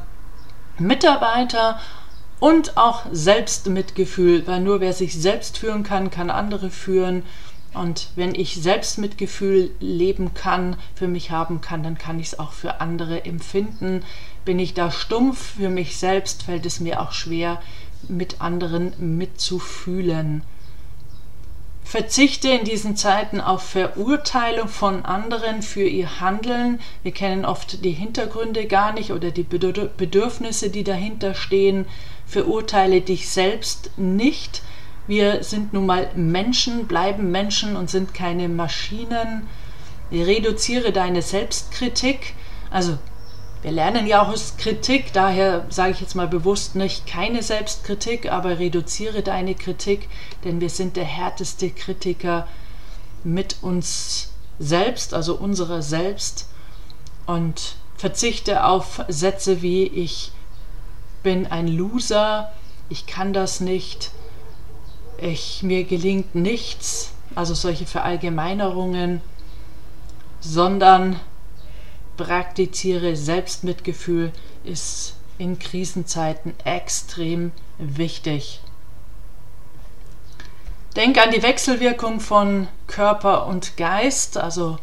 Mitarbeiter 0.78 1.78
Und 2.40 2.76
auch 2.76 3.04
Selbstmitgefühl, 3.10 4.46
weil 4.46 4.60
nur 4.60 4.80
wer 4.80 4.92
sich 4.92 5.20
selbst 5.20 5.58
führen 5.58 5.82
kann, 5.82 6.10
kann 6.10 6.30
andere 6.30 6.70
führen. 6.70 7.24
Und 7.74 8.10
wenn 8.14 8.34
ich 8.34 8.62
Selbstmitgefühl 8.62 9.70
leben 9.80 10.34
kann, 10.34 10.76
für 10.94 11.08
mich 11.08 11.30
haben 11.32 11.60
kann, 11.60 11.82
dann 11.82 11.98
kann 11.98 12.20
ich 12.20 12.28
es 12.28 12.38
auch 12.38 12.52
für 12.52 12.80
andere 12.80 13.24
empfinden. 13.24 14.04
Bin 14.44 14.58
ich 14.58 14.72
da 14.72 14.90
stumpf 14.90 15.56
für 15.56 15.68
mich 15.68 15.96
selbst, 15.98 16.44
fällt 16.44 16.64
es 16.64 16.80
mir 16.80 17.00
auch 17.02 17.12
schwer, 17.12 17.60
mit 18.08 18.40
anderen 18.40 18.92
mitzufühlen. 19.16 20.42
Verzichte 21.88 22.50
in 22.50 22.64
diesen 22.66 22.96
Zeiten 22.96 23.40
auf 23.40 23.62
Verurteilung 23.62 24.68
von 24.68 25.06
anderen 25.06 25.62
für 25.62 25.88
ihr 25.88 26.20
Handeln. 26.20 26.80
Wir 27.02 27.12
kennen 27.12 27.46
oft 27.46 27.82
die 27.82 27.92
Hintergründe 27.92 28.66
gar 28.66 28.92
nicht 28.92 29.10
oder 29.10 29.30
die 29.30 29.42
Bedürfnisse, 29.42 30.68
die 30.68 30.84
dahinter 30.84 31.34
stehen. 31.34 31.86
Verurteile 32.26 33.00
dich 33.00 33.30
selbst 33.30 33.90
nicht. 33.96 34.60
Wir 35.06 35.42
sind 35.42 35.72
nun 35.72 35.86
mal 35.86 36.10
Menschen, 36.14 36.86
bleiben 36.86 37.30
Menschen 37.30 37.74
und 37.74 37.88
sind 37.88 38.12
keine 38.12 38.50
Maschinen. 38.50 39.48
Reduziere 40.12 40.92
deine 40.92 41.22
Selbstkritik. 41.22 42.34
Also 42.70 42.98
wir 43.62 43.72
lernen 43.72 44.06
ja 44.06 44.22
auch 44.22 44.28
aus 44.28 44.56
Kritik, 44.56 45.12
daher 45.12 45.66
sage 45.68 45.92
ich 45.92 46.00
jetzt 46.00 46.14
mal 46.14 46.28
bewusst 46.28 46.76
nicht 46.76 47.06
keine 47.06 47.42
Selbstkritik, 47.42 48.30
aber 48.30 48.58
reduziere 48.58 49.22
deine 49.22 49.54
Kritik, 49.54 50.08
denn 50.44 50.60
wir 50.60 50.70
sind 50.70 50.96
der 50.96 51.04
härteste 51.04 51.70
Kritiker 51.70 52.46
mit 53.24 53.56
uns 53.62 54.30
selbst, 54.58 55.12
also 55.12 55.34
unserer 55.36 55.82
selbst. 55.82 56.48
Und 57.26 57.76
verzichte 57.96 58.64
auf 58.64 59.04
Sätze 59.08 59.60
wie 59.60 59.84
ich 59.84 60.32
bin 61.22 61.46
ein 61.46 61.66
Loser, 61.66 62.52
ich 62.88 63.06
kann 63.06 63.32
das 63.32 63.60
nicht, 63.60 64.12
ich, 65.18 65.62
mir 65.62 65.84
gelingt 65.84 66.34
nichts, 66.34 67.12
also 67.34 67.54
solche 67.54 67.86
Verallgemeinerungen, 67.86 69.20
sondern 70.40 71.18
praktiziere 72.18 73.16
Selbstmitgefühl 73.16 74.32
ist 74.64 75.14
in 75.38 75.58
Krisenzeiten 75.58 76.52
extrem 76.64 77.52
wichtig. 77.78 78.60
Denk 80.96 81.16
an 81.16 81.30
die 81.30 81.42
Wechselwirkung 81.42 82.20
von 82.20 82.68
Körper 82.88 83.46
und 83.46 83.76
Geist. 83.76 84.36
Also 84.36 84.78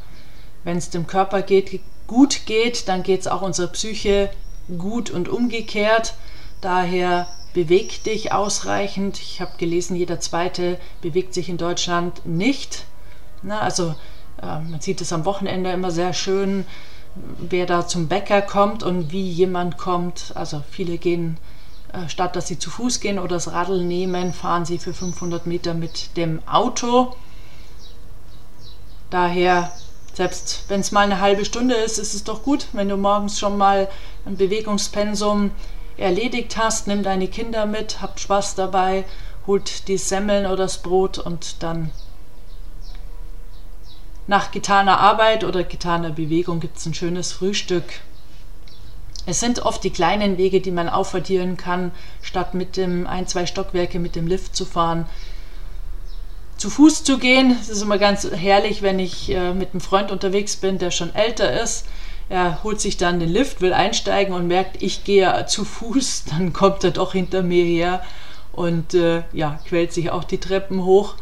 wenn 0.64 0.78
es 0.78 0.90
dem 0.90 1.06
Körper 1.06 1.42
geht, 1.42 1.82
gut 2.08 2.46
geht, 2.46 2.88
dann 2.88 3.04
geht 3.04 3.22
es 3.22 3.28
auch 3.28 3.42
unserer 3.42 3.68
Psyche 3.68 4.32
gut 4.78 5.12
und 5.12 5.28
umgekehrt. 5.28 6.16
Daher 6.62 7.28
beweg 7.54 8.04
dich 8.04 8.32
ausreichend. 8.32 9.20
Ich 9.20 9.42
habe 9.42 9.58
gelesen, 9.58 9.96
jeder 9.96 10.20
zweite 10.20 10.80
bewegt 11.02 11.34
sich 11.34 11.50
in 11.50 11.58
Deutschland 11.58 12.26
nicht. 12.26 12.86
Na, 13.42 13.60
also 13.60 13.94
äh, 14.42 14.60
man 14.60 14.80
sieht 14.80 15.02
es 15.02 15.12
am 15.12 15.26
Wochenende 15.26 15.72
immer 15.72 15.92
sehr 15.92 16.14
schön 16.14 16.66
wer 17.16 17.66
da 17.66 17.88
zum 17.88 18.08
Bäcker 18.08 18.42
kommt 18.42 18.84
und 18.84 19.12
wie 19.12 19.30
jemand 19.30 19.78
kommt. 19.78 20.34
Also 20.36 20.64
viele 20.70 20.98
gehen, 20.98 21.38
äh, 21.94 22.10
statt 22.10 22.36
dass 22.36 22.48
sie 22.48 22.60
zu 22.60 22.70
Fuß 22.70 23.00
gehen 23.00 23.20
oder 23.20 23.36
das 23.36 23.52
Radl 23.52 23.84
nehmen, 23.84 24.34
fahren 24.34 24.66
sie 24.66 24.78
für 24.78 24.94
500 24.94 25.48
Meter 25.48 25.74
mit 25.74 26.18
dem 26.18 26.46
Auto. 26.48 27.16
Daher, 29.10 29.72
selbst 30.14 30.66
wenn 30.68 30.82
es 30.82 30.92
mal 30.92 31.02
eine 31.02 31.22
halbe 31.22 31.46
Stunde 31.46 31.76
ist, 31.76 31.98
ist 31.98 32.16
es 32.16 32.24
doch 32.24 32.44
gut, 32.44 32.68
wenn 32.74 32.90
du 32.90 32.98
morgens 32.98 33.40
schon 33.40 33.58
mal 33.58 33.88
ein 34.26 34.38
Bewegungspensum 34.38 35.52
erledigt 35.98 36.58
hast. 36.58 36.88
Nimm 36.88 37.04
deine 37.04 37.28
Kinder 37.28 37.66
mit, 37.66 38.02
habt 38.02 38.20
Spaß 38.20 38.56
dabei, 38.56 39.06
holt 39.48 39.88
die 39.88 39.98
Semmeln 39.98 40.46
oder 40.46 40.58
das 40.58 40.82
Brot 40.82 41.18
und 41.18 41.64
dann 41.64 41.92
nach 44.28 44.52
getaner 44.52 45.00
Arbeit 45.00 45.44
oder 45.44 45.64
getaner 45.64 46.10
Bewegung 46.10 46.60
gibt 46.60 46.78
es 46.78 46.86
ein 46.86 46.94
schönes 46.94 47.32
Frühstück. 47.32 47.86
Es 49.28 49.40
sind 49.40 49.60
oft 49.60 49.84
die 49.84 49.90
kleinen 49.90 50.38
Wege, 50.38 50.62
die 50.62 50.72
man 50.72 50.90
aufaddieren 50.90 51.58
kann, 51.58 51.92
statt 52.22 52.54
mit 52.54 52.78
dem 52.78 53.08
ein, 53.08 53.28
zwei 53.28 53.46
Stockwerke 53.46 54.00
mit 54.00 54.16
dem 54.16 54.28
Lift 54.28 54.56
zu 54.56 54.66
fahren. 54.66 55.06
Zu 56.58 56.70
Fuß 56.70 57.04
zu 57.04 57.18
gehen, 57.18 57.56
das 57.58 57.70
ist 57.70 57.82
immer 57.82 57.98
ganz 57.98 58.30
herrlich, 58.32 58.82
wenn 58.82 59.00
ich 59.00 59.30
äh, 59.30 59.54
mit 59.54 59.72
einem 59.72 59.82
Freund 59.82 60.12
unterwegs 60.12 60.56
bin, 60.56 60.78
der 60.78 60.92
schon 60.92 61.14
älter 61.14 61.62
ist. 61.62 61.86
Er 62.30 62.64
holt 62.64 62.82
sich 62.82 62.98
dann 62.98 63.20
den 63.20 63.30
Lift, 63.30 63.62
will 63.62 63.74
einsteigen 63.74 64.34
und 64.34 64.48
merkt, 64.48 64.82
ich 64.82 65.04
gehe 65.04 65.46
zu 65.48 65.66
Fuß, 65.66 66.26
dann 66.30 66.54
kommt 66.54 66.84
er 66.84 66.92
doch 66.92 67.14
hinter 67.14 67.44
mir 67.44 67.64
her 67.64 68.02
und 68.54 68.94
äh, 68.94 69.24
ja, 69.34 69.60
quält 69.68 69.92
sich 69.92 70.12
auch 70.12 70.24
die 70.24 70.40
Treppen 70.40 70.84
hoch. 70.86 71.16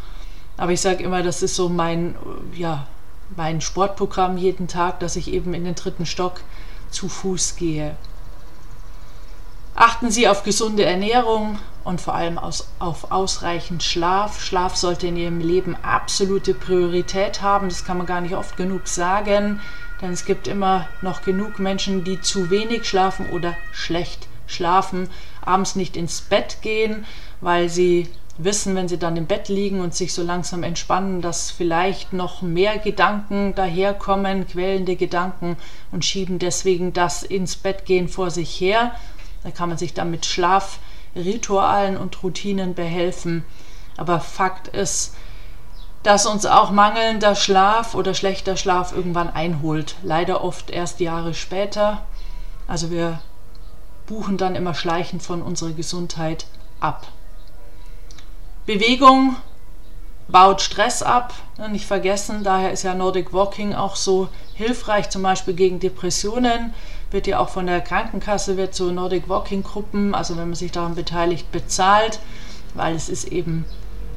Aber 0.55 0.71
ich 0.71 0.81
sage 0.81 1.03
immer, 1.03 1.23
das 1.23 1.41
ist 1.41 1.55
so 1.55 1.67
mein, 1.67 2.15
ja, 2.55 2.85
mein 3.35 3.61
Sportprogramm 3.61 4.37
jeden 4.37 4.67
Tag, 4.67 4.99
dass 4.99 5.15
ich 5.15 5.31
eben 5.31 5.53
in 5.53 5.65
den 5.65 5.75
dritten 5.75 6.05
Stock 6.05 6.41
zu 6.89 7.09
Fuß 7.09 7.55
gehe. 7.55 7.95
Achten 9.75 10.11
Sie 10.11 10.27
auf 10.27 10.43
gesunde 10.43 10.85
Ernährung 10.85 11.57
und 11.83 11.99
vor 11.99 12.13
allem 12.13 12.37
aus, 12.37 12.69
auf 12.79 13.11
ausreichend 13.11 13.81
Schlaf. 13.81 14.39
Schlaf 14.41 14.75
sollte 14.75 15.07
in 15.07 15.17
Ihrem 15.17 15.39
Leben 15.39 15.75
absolute 15.81 16.53
Priorität 16.53 17.41
haben. 17.41 17.69
Das 17.69 17.83
kann 17.83 17.97
man 17.97 18.05
gar 18.05 18.21
nicht 18.21 18.35
oft 18.35 18.55
genug 18.55 18.87
sagen, 18.87 19.59
denn 20.01 20.11
es 20.11 20.25
gibt 20.25 20.47
immer 20.47 20.87
noch 21.01 21.23
genug 21.23 21.57
Menschen, 21.59 22.03
die 22.03 22.21
zu 22.21 22.49
wenig 22.51 22.87
schlafen 22.87 23.29
oder 23.31 23.55
schlecht 23.71 24.27
schlafen, 24.45 25.09
abends 25.41 25.75
nicht 25.75 25.97
ins 25.97 26.21
Bett 26.21 26.57
gehen, 26.61 27.05
weil 27.41 27.69
sie 27.69 28.09
wissen, 28.37 28.75
wenn 28.75 28.87
sie 28.87 28.97
dann 28.97 29.15
im 29.15 29.27
Bett 29.27 29.47
liegen 29.47 29.81
und 29.81 29.93
sich 29.93 30.13
so 30.13 30.23
langsam 30.23 30.63
entspannen, 30.63 31.21
dass 31.21 31.51
vielleicht 31.51 32.13
noch 32.13 32.41
mehr 32.41 32.79
Gedanken 32.79 33.53
daherkommen, 33.55 34.47
quälende 34.47 34.95
Gedanken 34.95 35.57
und 35.91 36.03
schieben 36.03 36.39
deswegen 36.39 36.93
das 36.93 37.23
ins 37.23 37.55
Bett 37.55 37.85
gehen 37.85 38.07
vor 38.07 38.31
sich 38.31 38.59
her. 38.59 38.91
Da 39.43 39.51
kann 39.51 39.69
man 39.69 39.77
sich 39.77 39.93
dann 39.93 40.09
mit 40.09 40.25
Schlafritualen 40.25 41.97
und 41.97 42.23
Routinen 42.23 42.73
behelfen. 42.73 43.43
Aber 43.97 44.19
Fakt 44.19 44.67
ist, 44.69 45.15
dass 46.01 46.25
uns 46.25 46.45
auch 46.45 46.71
mangelnder 46.71 47.35
Schlaf 47.35 47.93
oder 47.93 48.13
schlechter 48.13 48.57
Schlaf 48.57 48.93
irgendwann 48.93 49.29
einholt. 49.29 49.95
Leider 50.01 50.43
oft 50.43 50.71
erst 50.71 50.99
Jahre 50.99 51.33
später. 51.33 52.03
Also 52.67 52.89
wir 52.89 53.19
buchen 54.07 54.37
dann 54.37 54.55
immer 54.55 54.73
schleichend 54.73 55.21
von 55.21 55.41
unserer 55.41 55.71
Gesundheit 55.71 56.47
ab. 56.79 57.07
Bewegung 58.65 59.35
baut 60.29 60.61
Stress 60.61 61.03
ab, 61.03 61.33
ne, 61.57 61.67
nicht 61.69 61.85
vergessen, 61.85 62.43
daher 62.43 62.71
ist 62.71 62.83
ja 62.83 62.93
Nordic 62.93 63.33
Walking 63.33 63.73
auch 63.73 63.97
so 63.97 64.29
hilfreich, 64.55 65.09
zum 65.09 65.21
Beispiel 65.21 65.53
gegen 65.53 65.79
Depressionen, 65.79 66.73
wird 67.11 67.27
ja 67.27 67.39
auch 67.39 67.49
von 67.49 67.67
der 67.67 67.81
Krankenkasse, 67.81 68.55
wird 68.55 68.73
so 68.73 68.89
Nordic 68.91 69.27
Walking 69.27 69.63
Gruppen, 69.63 70.15
also 70.15 70.37
wenn 70.37 70.47
man 70.47 70.55
sich 70.55 70.71
daran 70.71 70.95
beteiligt, 70.95 71.51
bezahlt, 71.51 72.19
weil 72.73 72.95
es 72.95 73.09
ist 73.09 73.25
eben 73.25 73.65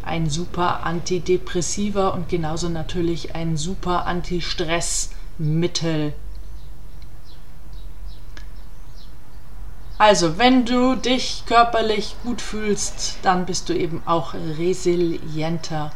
ein 0.04 0.30
super 0.30 0.86
Antidepressiver 0.86 2.14
und 2.14 2.28
genauso 2.28 2.68
natürlich 2.68 3.34
ein 3.34 3.56
super 3.56 4.06
Antistressmittel. 4.06 6.12
Also, 9.98 10.36
wenn 10.36 10.66
du 10.66 10.94
dich 10.94 11.44
körperlich 11.46 12.16
gut 12.22 12.42
fühlst, 12.42 13.16
dann 13.22 13.46
bist 13.46 13.70
du 13.70 13.72
eben 13.72 14.02
auch 14.04 14.34
resilienter. 14.34 15.90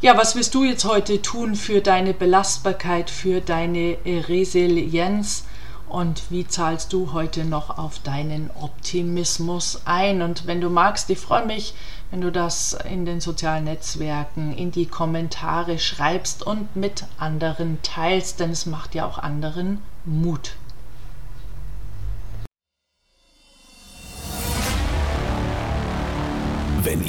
Ja, 0.00 0.16
was 0.16 0.36
wirst 0.36 0.54
du 0.54 0.62
jetzt 0.62 0.84
heute 0.84 1.20
tun 1.20 1.56
für 1.56 1.80
deine 1.80 2.14
Belastbarkeit, 2.14 3.10
für 3.10 3.40
deine 3.40 3.96
Resilienz? 4.04 5.46
Und 5.88 6.30
wie 6.30 6.46
zahlst 6.46 6.92
du 6.92 7.12
heute 7.12 7.44
noch 7.44 7.76
auf 7.78 7.98
deinen 7.98 8.50
Optimismus 8.60 9.82
ein? 9.84 10.22
Und 10.22 10.46
wenn 10.46 10.60
du 10.60 10.70
magst, 10.70 11.10
ich 11.10 11.18
freue 11.18 11.46
mich, 11.46 11.74
wenn 12.10 12.20
du 12.20 12.30
das 12.30 12.76
in 12.88 13.04
den 13.04 13.20
sozialen 13.20 13.64
Netzwerken, 13.64 14.56
in 14.56 14.70
die 14.70 14.86
Kommentare 14.86 15.80
schreibst 15.80 16.46
und 16.46 16.76
mit 16.76 17.04
anderen 17.18 17.78
teilst, 17.82 18.38
denn 18.38 18.50
es 18.50 18.66
macht 18.66 18.94
ja 18.94 19.06
auch 19.06 19.18
anderen 19.18 19.82
Mut. 20.04 20.54